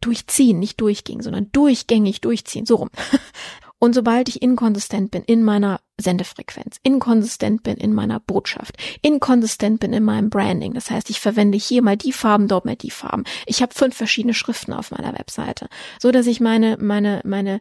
durchziehen, 0.00 0.58
nicht 0.58 0.80
durchgehen, 0.80 1.20
sondern 1.20 1.50
durchgängig 1.52 2.20
durchziehen, 2.22 2.64
so 2.64 2.76
rum. 2.76 2.90
Und 3.82 3.96
sobald 3.96 4.28
ich 4.28 4.42
inkonsistent 4.42 5.10
bin 5.10 5.24
in 5.24 5.42
meiner 5.42 5.80
Sendefrequenz, 6.00 6.76
inkonsistent 6.84 7.64
bin 7.64 7.76
in 7.78 7.92
meiner 7.92 8.20
Botschaft, 8.20 8.76
inkonsistent 9.02 9.80
bin 9.80 9.92
in 9.92 10.04
meinem 10.04 10.30
Branding, 10.30 10.72
das 10.72 10.88
heißt, 10.88 11.10
ich 11.10 11.18
verwende 11.18 11.58
hier 11.58 11.82
mal 11.82 11.96
die 11.96 12.12
Farben, 12.12 12.46
dort 12.46 12.64
mal 12.64 12.76
die 12.76 12.92
Farben. 12.92 13.24
Ich 13.44 13.60
habe 13.60 13.74
fünf 13.74 13.96
verschiedene 13.96 14.34
Schriften 14.34 14.72
auf 14.72 14.92
meiner 14.92 15.18
Webseite, 15.18 15.68
so 15.98 16.12
dass 16.12 16.28
ich 16.28 16.40
meine 16.40 16.76
meine 16.78 17.22
meine 17.24 17.60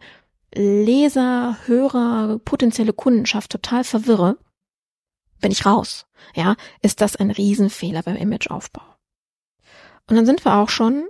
Leser, 0.54 1.58
Hörer, 1.66 2.40
potenzielle 2.40 2.94
Kundenschaft 2.94 3.52
total 3.52 3.84
verwirre, 3.84 4.38
bin 5.40 5.52
ich 5.52 5.66
raus. 5.66 6.06
Ja, 6.36 6.56
ist 6.82 7.02
das 7.02 7.16
ein 7.16 7.32
Riesenfehler 7.32 8.04
beim 8.04 8.16
Imageaufbau. 8.16 8.84
Und 10.08 10.16
dann 10.16 10.26
sind 10.26 10.44
wir 10.46 10.56
auch 10.56 10.70
schon, 10.70 11.08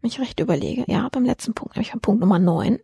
wenn 0.00 0.10
ich 0.10 0.20
recht 0.20 0.40
überlege, 0.40 0.84
ja, 0.86 1.08
beim 1.08 1.24
letzten 1.24 1.54
Punkt, 1.54 1.76
nämlich 1.76 1.92
beim 1.92 2.00
Punkt 2.00 2.20
Nummer 2.20 2.38
neun, 2.38 2.78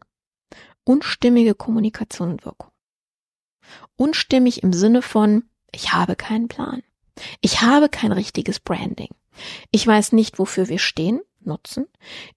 unstimmige 0.85 1.55
Kommunikation 1.55 2.31
und 2.33 2.45
Wirkung. 2.45 2.71
Unstimmig 3.97 4.63
im 4.63 4.73
Sinne 4.73 5.03
von, 5.03 5.49
ich 5.73 5.93
habe 5.93 6.17
keinen 6.17 6.49
Plan. 6.49 6.83
Ich 7.41 7.63
habe 7.63 7.89
kein 7.89 8.13
richtiges 8.13 8.61
Branding. 8.61 9.15
Ich 9.71 9.87
weiß 9.87 10.13
nicht, 10.13 10.39
wofür 10.39 10.69
wir 10.69 10.79
stehen 10.79 11.21
nutzen. 11.47 11.87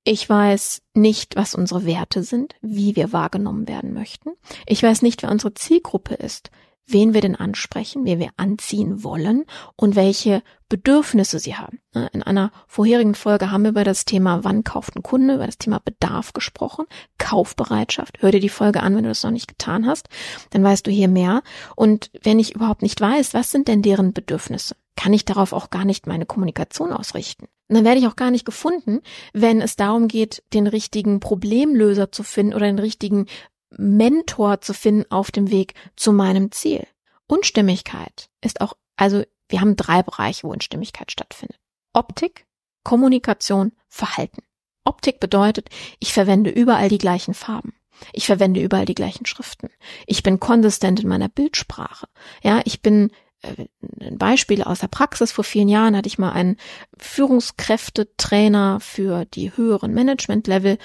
Ich 0.03 0.29
weiß 0.29 0.81
nicht, 0.93 1.35
was 1.35 1.55
unsere 1.55 1.85
Werte 1.85 2.23
sind, 2.23 2.55
wie 2.61 2.95
wir 2.95 3.13
wahrgenommen 3.13 3.67
werden 3.67 3.93
möchten. 3.93 4.31
Ich 4.65 4.83
weiß 4.83 5.01
nicht, 5.01 5.23
wer 5.23 5.31
unsere 5.31 5.53
Zielgruppe 5.53 6.15
ist, 6.15 6.51
wen 6.85 7.13
wir 7.13 7.21
denn 7.21 7.35
ansprechen, 7.35 8.05
wer 8.05 8.19
wir 8.19 8.29
anziehen 8.37 9.03
wollen 9.03 9.45
und 9.75 9.95
welche 9.95 10.41
Bedürfnisse 10.69 11.39
sie 11.39 11.55
haben. 11.55 11.79
In 12.13 12.23
einer 12.23 12.51
vorherigen 12.67 13.15
Folge 13.15 13.51
haben 13.51 13.63
wir 13.63 13.71
über 13.71 13.83
das 13.83 14.05
Thema 14.05 14.43
Wann 14.43 14.63
kauft 14.63 14.95
ein 14.95 15.03
Kunde, 15.03 15.35
über 15.35 15.45
das 15.45 15.57
Thema 15.57 15.79
Bedarf 15.79 16.33
gesprochen, 16.33 16.85
Kaufbereitschaft. 17.17 18.21
Hör 18.21 18.31
dir 18.31 18.39
die 18.39 18.49
Folge 18.49 18.83
an, 18.83 18.95
wenn 18.95 19.03
du 19.03 19.09
das 19.09 19.23
noch 19.23 19.31
nicht 19.31 19.47
getan 19.47 19.85
hast, 19.85 20.07
dann 20.49 20.63
weißt 20.63 20.87
du 20.87 20.91
hier 20.91 21.07
mehr. 21.07 21.43
Und 21.75 22.09
wenn 22.23 22.39
ich 22.39 22.55
überhaupt 22.55 22.81
nicht 22.81 22.99
weiß, 22.99 23.33
was 23.33 23.51
sind 23.51 23.67
denn 23.67 23.81
deren 23.81 24.13
Bedürfnisse, 24.13 24.75
kann 24.97 25.13
ich 25.13 25.23
darauf 25.23 25.53
auch 25.53 25.69
gar 25.69 25.85
nicht 25.85 26.07
meine 26.07 26.25
Kommunikation 26.25 26.91
ausrichten. 26.91 27.45
Und 27.69 27.75
dann 27.75 27.85
werde 27.85 27.99
ich 27.99 28.07
auch 28.07 28.17
gar 28.17 28.31
nicht 28.31 28.45
gefunden, 28.45 29.01
wenn 29.31 29.61
es 29.61 29.77
darum 29.77 30.09
geht, 30.09 30.43
den 30.53 30.67
richtigen 30.67 31.21
Problemlöser 31.21 32.11
zu 32.11 32.23
finden 32.23 32.53
oder 32.53 32.65
den 32.65 32.79
richtigen 32.79 33.27
Mentor 33.69 34.59
zu 34.59 34.73
finden 34.73 35.09
auf 35.11 35.31
dem 35.31 35.51
Weg 35.51 35.75
zu 35.95 36.11
meinem 36.11 36.51
Ziel. 36.51 36.85
Unstimmigkeit 37.27 38.29
ist 38.41 38.59
auch, 38.59 38.73
also 38.95 39.23
wir 39.49 39.61
haben 39.61 39.75
drei 39.75 40.01
Bereiche, 40.03 40.43
wo 40.43 40.51
Unstimmigkeit 40.51 41.11
stattfindet. 41.11 41.59
Optik, 41.93 42.45
Kommunikation, 42.83 43.73
Verhalten. 43.87 44.43
Optik 44.83 45.19
bedeutet, 45.19 45.69
ich 45.99 46.13
verwende 46.13 46.49
überall 46.49 46.89
die 46.89 46.97
gleichen 46.97 47.33
Farben. 47.33 47.73
Ich 48.13 48.25
verwende 48.25 48.61
überall 48.61 48.85
die 48.85 48.95
gleichen 48.95 49.25
Schriften. 49.25 49.69
Ich 50.05 50.23
bin 50.23 50.39
konsistent 50.39 51.01
in 51.01 51.09
meiner 51.09 51.29
Bildsprache. 51.29 52.07
Ja, 52.41 52.61
ich 52.63 52.81
bin 52.81 53.11
ein 53.43 54.17
Beispiel 54.17 54.63
aus 54.63 54.79
der 54.79 54.87
Praxis. 54.87 55.31
Vor 55.31 55.43
vielen 55.43 55.69
Jahren 55.69 55.95
hatte 55.95 56.07
ich 56.07 56.17
mal 56.17 56.31
einen 56.31 56.57
Führungskräftetrainer 56.97 58.79
für 58.79 59.25
die 59.25 59.55
höheren 59.55 59.93
Management-Level 59.93 60.77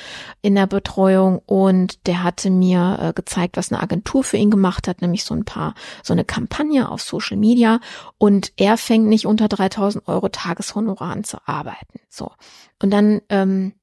in 0.43 0.55
der 0.55 0.67
Betreuung 0.67 1.39
und 1.47 2.07
der 2.07 2.23
hatte 2.23 2.51
mir 2.51 2.99
äh, 3.01 3.13
gezeigt, 3.15 3.57
was 3.57 3.73
eine 3.73 3.83
Agentur 3.83 4.23
für 4.23 4.37
ihn 4.37 4.51
gemacht 4.51 4.87
hat, 4.87 5.01
nämlich 5.01 5.25
so 5.25 5.35
ein 5.35 5.45
paar, 5.45 5.75
so 6.03 6.13
eine 6.13 6.25
Kampagne 6.25 6.91
auf 6.91 7.03
Social 7.03 7.37
Media 7.37 7.81
und 8.19 8.53
er 8.57 8.77
fängt 8.77 9.07
nicht 9.07 9.27
unter 9.27 9.49
3000 9.49 10.07
Euro 10.09 10.29
Tageshonorar 10.29 11.13
an 11.13 11.25
zu 11.25 11.39
arbeiten. 11.47 12.01
So. 12.09 12.33
Und 12.81 12.91
dann, 12.91 13.23
ähm, 13.29 13.75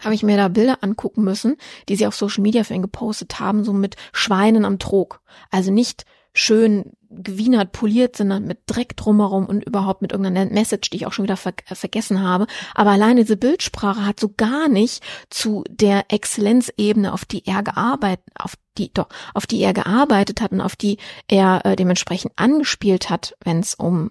habe 0.00 0.14
ich 0.14 0.22
mir 0.22 0.36
da 0.36 0.46
Bilder 0.46 0.78
angucken 0.82 1.24
müssen, 1.24 1.56
die 1.88 1.96
sie 1.96 2.06
auf 2.06 2.14
Social 2.14 2.42
Media 2.42 2.62
für 2.62 2.72
ihn 2.72 2.82
gepostet 2.82 3.40
haben, 3.40 3.64
so 3.64 3.72
mit 3.72 3.96
Schweinen 4.12 4.64
am 4.64 4.78
Trog. 4.78 5.20
Also 5.50 5.72
nicht 5.72 6.04
schön 6.34 6.92
gewienert, 7.10 7.72
poliert, 7.72 8.16
sondern 8.16 8.44
mit 8.44 8.60
Dreck 8.66 8.96
drumherum 8.96 9.46
und 9.46 9.64
überhaupt 9.64 10.02
mit 10.02 10.12
irgendeiner 10.12 10.50
Message, 10.50 10.90
die 10.90 10.98
ich 10.98 11.06
auch 11.06 11.12
schon 11.12 11.24
wieder 11.24 11.36
ver 11.36 11.54
äh, 11.68 11.74
vergessen 11.74 12.22
habe. 12.22 12.46
Aber 12.74 12.90
alleine 12.90 13.22
diese 13.22 13.36
Bildsprache 13.36 14.04
hat 14.04 14.20
so 14.20 14.32
gar 14.36 14.68
nicht 14.68 15.02
zu 15.30 15.64
der 15.70 16.04
Exzellenzebene, 16.08 17.12
auf 17.12 17.24
die 17.24 17.46
er 17.46 17.62
gearbeitet, 17.62 18.26
auf 18.38 18.54
die, 18.76 18.92
doch, 18.92 19.08
auf 19.34 19.46
die 19.46 19.60
er 19.60 19.72
gearbeitet 19.72 20.40
hat 20.40 20.52
und 20.52 20.60
auf 20.60 20.76
die 20.76 20.98
er 21.28 21.64
äh, 21.64 21.76
dementsprechend 21.76 22.32
angespielt 22.36 23.10
hat, 23.10 23.34
wenn 23.42 23.60
es 23.60 23.74
um 23.74 24.10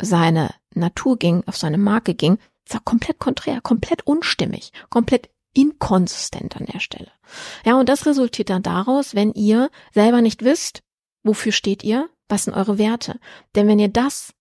seine 0.00 0.50
Natur 0.74 1.18
ging, 1.18 1.42
auf 1.46 1.56
seine 1.56 1.78
Marke 1.78 2.14
ging, 2.14 2.38
das 2.64 2.74
war 2.74 2.82
komplett 2.84 3.18
konträr, 3.18 3.60
komplett 3.60 4.06
unstimmig, 4.06 4.72
komplett 4.88 5.28
inkonsistent 5.52 6.56
an 6.56 6.66
der 6.66 6.78
Stelle. 6.78 7.10
Ja, 7.64 7.78
und 7.78 7.88
das 7.88 8.06
resultiert 8.06 8.50
dann 8.50 8.62
daraus, 8.62 9.16
wenn 9.16 9.32
ihr 9.32 9.70
selber 9.92 10.20
nicht 10.20 10.44
wisst, 10.44 10.82
wofür 11.22 11.52
steht 11.52 11.84
ihr, 11.84 12.08
was 12.28 12.44
sind 12.44 12.54
eure 12.54 12.78
Werte? 12.78 13.18
Denn 13.54 13.66
wenn 13.66 13.78
ihr 13.78 13.88
das, 13.88 14.32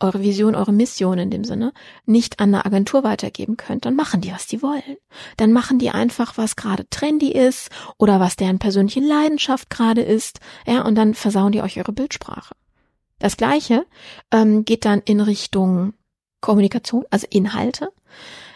eure 0.00 0.22
Vision, 0.22 0.54
eure 0.54 0.72
Mission 0.72 1.18
in 1.18 1.30
dem 1.30 1.44
Sinne, 1.44 1.72
nicht 2.06 2.40
an 2.40 2.54
eine 2.54 2.66
Agentur 2.66 3.04
weitergeben 3.04 3.56
könnt, 3.56 3.84
dann 3.84 3.94
machen 3.94 4.20
die, 4.20 4.32
was 4.32 4.46
die 4.46 4.62
wollen. 4.62 4.96
Dann 5.36 5.52
machen 5.52 5.78
die 5.78 5.90
einfach, 5.90 6.36
was 6.36 6.56
gerade 6.56 6.88
trendy 6.90 7.30
ist 7.30 7.70
oder 7.98 8.18
was 8.20 8.36
deren 8.36 8.58
persönliche 8.58 9.00
Leidenschaft 9.00 9.70
gerade 9.70 10.02
ist, 10.02 10.40
ja, 10.66 10.82
und 10.82 10.96
dann 10.96 11.14
versauen 11.14 11.52
die 11.52 11.62
euch 11.62 11.78
eure 11.78 11.92
Bildsprache. 11.92 12.54
Das 13.18 13.36
gleiche 13.36 13.86
ähm, 14.32 14.64
geht 14.64 14.84
dann 14.84 15.00
in 15.00 15.20
Richtung 15.20 15.94
Kommunikation, 16.40 17.04
also 17.10 17.26
Inhalte. 17.30 17.92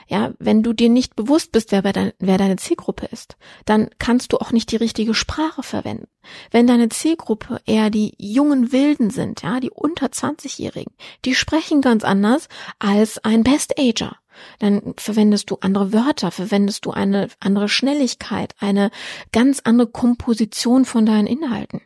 Ja, 0.08 0.34
wenn 0.38 0.62
du 0.62 0.72
dir 0.72 0.88
nicht 0.88 1.16
bewusst 1.16 1.50
bist, 1.50 1.72
wer, 1.72 1.82
dein, 1.82 2.12
wer 2.20 2.38
deine 2.38 2.56
Zielgruppe 2.56 3.06
ist, 3.06 3.36
dann 3.64 3.90
kannst 3.98 4.32
du 4.32 4.38
auch 4.38 4.52
nicht 4.52 4.70
die 4.70 4.76
richtige 4.76 5.14
Sprache 5.14 5.64
verwenden. 5.64 6.06
Wenn 6.52 6.68
deine 6.68 6.88
Zielgruppe 6.88 7.60
eher 7.66 7.90
die 7.90 8.14
jungen 8.18 8.70
Wilden 8.70 9.10
sind, 9.10 9.42
ja, 9.42 9.58
die 9.58 9.70
unter 9.70 10.06
20-Jährigen, 10.06 10.94
die 11.24 11.34
sprechen 11.34 11.80
ganz 11.80 12.04
anders 12.04 12.48
als 12.78 13.18
ein 13.24 13.42
Best-Ager. 13.42 14.16
Dann 14.60 14.94
verwendest 14.96 15.50
du 15.50 15.56
andere 15.60 15.92
Wörter, 15.92 16.30
verwendest 16.30 16.84
du 16.84 16.92
eine 16.92 17.28
andere 17.40 17.68
Schnelligkeit, 17.68 18.54
eine 18.60 18.90
ganz 19.32 19.60
andere 19.64 19.88
Komposition 19.88 20.84
von 20.84 21.06
deinen 21.06 21.26
Inhalten. 21.26 21.80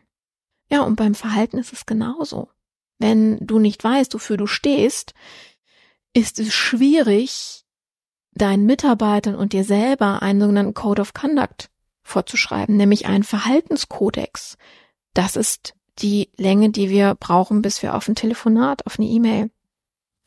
Ja, 0.69 0.81
und 0.83 0.95
beim 0.95 1.15
Verhalten 1.15 1.57
ist 1.57 1.73
es 1.73 1.85
genauso. 1.85 2.49
Wenn 2.99 3.39
du 3.45 3.57
nicht 3.57 3.83
weißt, 3.83 4.13
wofür 4.13 4.37
du 4.37 4.47
stehst, 4.47 5.13
ist 6.13 6.39
es 6.39 6.53
schwierig, 6.53 7.65
deinen 8.33 8.65
Mitarbeitern 8.65 9.35
und 9.35 9.53
dir 9.53 9.63
selber 9.63 10.21
einen 10.21 10.39
sogenannten 10.39 10.73
Code 10.73 11.01
of 11.01 11.13
Conduct 11.13 11.69
vorzuschreiben, 12.03 12.77
nämlich 12.77 13.05
einen 13.05 13.23
Verhaltenskodex. 13.23 14.57
Das 15.13 15.35
ist 15.35 15.73
die 15.99 16.29
Länge, 16.37 16.69
die 16.69 16.89
wir 16.89 17.15
brauchen, 17.15 17.61
bis 17.61 17.81
wir 17.81 17.95
auf 17.95 18.07
ein 18.07 18.15
Telefonat, 18.15 18.85
auf 18.85 18.97
eine 18.97 19.07
E-Mail, 19.07 19.51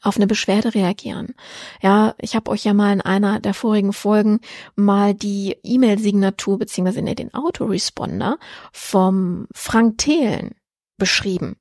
auf 0.03 0.17
eine 0.17 0.27
Beschwerde 0.27 0.75
reagieren. 0.75 1.35
Ja, 1.81 2.15
ich 2.19 2.37
habe 2.37 2.51
euch 2.51 2.65
ja 2.65 2.75
mal 2.75 2.93
in 2.93 3.01
einer 3.01 3.41
der 3.41 3.55
vorigen 3.55 3.93
Folgen 3.93 4.41
mal 4.77 5.15
die 5.15 5.57
E-Mail-Signatur 5.63 6.59
beziehungsweise 6.59 7.03
den 7.15 7.33
Autoresponder 7.33 8.39
vom 8.73 9.47
Frank 9.55 9.99
Thelen 9.99 10.55
beschrieben. 10.99 11.57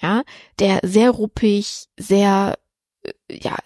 Ja, 0.00 0.22
der 0.58 0.80
sehr 0.82 1.10
ruppig, 1.10 1.88
sehr 1.98 2.58
äh, 3.02 3.12
ja, 3.28 3.56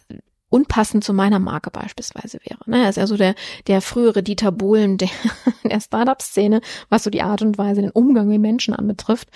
unpassend 0.55 1.03
zu 1.03 1.13
meiner 1.13 1.41
Marke 1.41 1.73
beispielsweise 1.73 2.39
wäre. 2.45 2.61
Ne? 2.67 2.85
Er 2.85 2.89
ist 2.89 2.95
ja 2.95 3.09
so 3.09 3.17
der, 3.17 3.35
der 3.67 3.81
frühere 3.81 4.23
Dieter 4.23 4.53
Bohlen 4.53 4.99
der, 4.99 5.09
der 5.65 5.81
Startup-Szene, 5.81 6.61
was 6.89 7.03
so 7.03 7.11
die 7.11 7.23
Art 7.23 7.43
und 7.43 7.59
Weise, 7.59 7.81
den 7.81 7.91
Umgang 7.91 8.29
mit 8.29 8.41
Menschen 8.41 8.73
anbetrifft. 8.73 9.31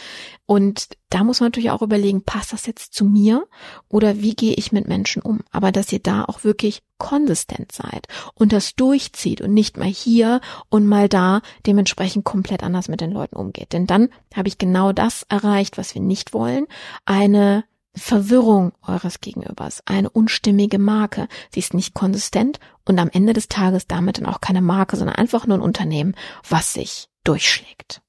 Und 0.47 0.91
da 1.11 1.25
muss 1.25 1.41
man 1.41 1.49
natürlich 1.49 1.73
auch 1.73 1.83
überlegen, 1.83 2.23
passt 2.23 2.53
das 2.53 2.67
jetzt 2.67 2.95
zu 2.95 3.05
mir 3.05 3.49
oder 3.89 4.23
wie 4.23 4.37
gehe 4.37 4.55
ich 4.55 4.71
mit 4.71 4.87
Menschen 4.87 5.21
um? 5.21 5.41
Aber 5.51 5.73
dass 5.73 5.93
ihr 5.93 5.99
da 5.99 6.25
auch 6.25 6.45
wirklich 6.45 6.85
konsistent 6.99 7.73
seid 7.73 8.07
und 8.35 8.53
das 8.53 8.77
durchzieht 8.77 9.41
und 9.41 9.53
nicht 9.53 9.77
mal 9.77 9.89
hier 9.89 10.41
und 10.69 10.87
mal 10.87 11.09
da 11.09 11.41
dementsprechend 11.67 12.25
komplett 12.25 12.63
anders 12.63 12.87
mit 12.87 13.01
den 13.01 13.11
Leuten 13.11 13.35
umgeht. 13.35 13.73
Denn 13.73 13.89
dann 13.89 14.09
habe 14.37 14.47
ich 14.47 14.57
genau 14.57 14.93
das 14.93 15.27
erreicht, 15.29 15.79
was 15.79 15.97
wir 15.97 16.03
nicht 16.03 16.33
wollen. 16.33 16.69
Eine 17.07 17.65
Verwirrung 17.99 18.73
eures 18.83 19.21
Gegenübers, 19.21 19.83
eine 19.87 20.11
unstimmige 20.11 20.79
Marke. 20.79 21.29
Sie 21.53 21.61
ist 21.61 21.75
nicht 21.75 21.95
konsistent 21.95 22.59
und 22.85 22.99
am 22.99 23.11
Ende 23.11 23.33
des 23.33 23.49
Tages 23.49 23.87
damit 23.87 24.19
dann 24.19 24.27
auch 24.27 24.41
keine 24.41 24.63
Marke, 24.63 24.97
sondern 24.97 25.17
einfach 25.17 25.47
nur 25.47 25.59
ein 25.59 25.63
Unternehmen, 25.63 26.15
was 26.49 26.73
sich 26.73 27.09
durchschlägt. 27.25 28.03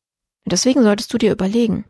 Und 0.45 0.53
deswegen 0.53 0.83
solltest 0.83 1.13
du 1.13 1.17
dir 1.17 1.31
überlegen, 1.31 1.85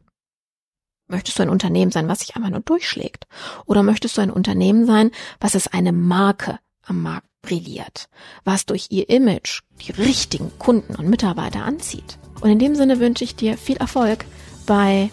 möchtest 1.07 1.39
du 1.39 1.43
ein 1.43 1.49
Unternehmen 1.49 1.91
sein, 1.91 2.07
was 2.07 2.19
sich 2.19 2.35
einfach 2.35 2.49
nur 2.49 2.61
durchschlägt? 2.61 3.27
Oder 3.65 3.83
möchtest 3.83 4.17
du 4.17 4.21
ein 4.21 4.31
Unternehmen 4.31 4.85
sein, 4.85 5.11
was 5.39 5.55
es 5.55 5.67
eine 5.67 5.91
Marke 5.91 6.59
am 6.83 7.01
Markt 7.01 7.27
brilliert, 7.41 8.09
was 8.43 8.65
durch 8.65 8.87
ihr 8.89 9.09
Image 9.09 9.61
die 9.81 9.91
richtigen 9.91 10.51
Kunden 10.59 10.95
und 10.95 11.09
Mitarbeiter 11.09 11.63
anzieht? 11.63 12.19
Und 12.41 12.49
in 12.49 12.59
dem 12.59 12.75
Sinne 12.75 12.99
wünsche 12.99 13.23
ich 13.23 13.35
dir 13.35 13.57
viel 13.57 13.77
Erfolg 13.77 14.25
bei 14.65 15.09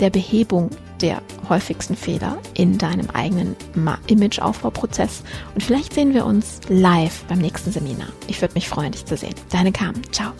der 0.00 0.10
Behebung 0.10 0.70
der 1.02 1.20
häufigsten 1.48 1.96
Fehler 1.96 2.38
in 2.54 2.78
deinem 2.78 3.10
eigenen 3.10 3.56
Imageaufbauprozess. 4.06 5.22
Und 5.54 5.62
vielleicht 5.62 5.92
sehen 5.92 6.14
wir 6.14 6.24
uns 6.24 6.60
live 6.68 7.24
beim 7.24 7.38
nächsten 7.38 7.72
Seminar. 7.72 8.08
Ich 8.28 8.40
würde 8.40 8.54
mich 8.54 8.68
freuen, 8.68 8.92
dich 8.92 9.04
zu 9.04 9.16
sehen. 9.16 9.34
Deine 9.50 9.72
Carmen. 9.72 10.02
Ciao. 10.12 10.32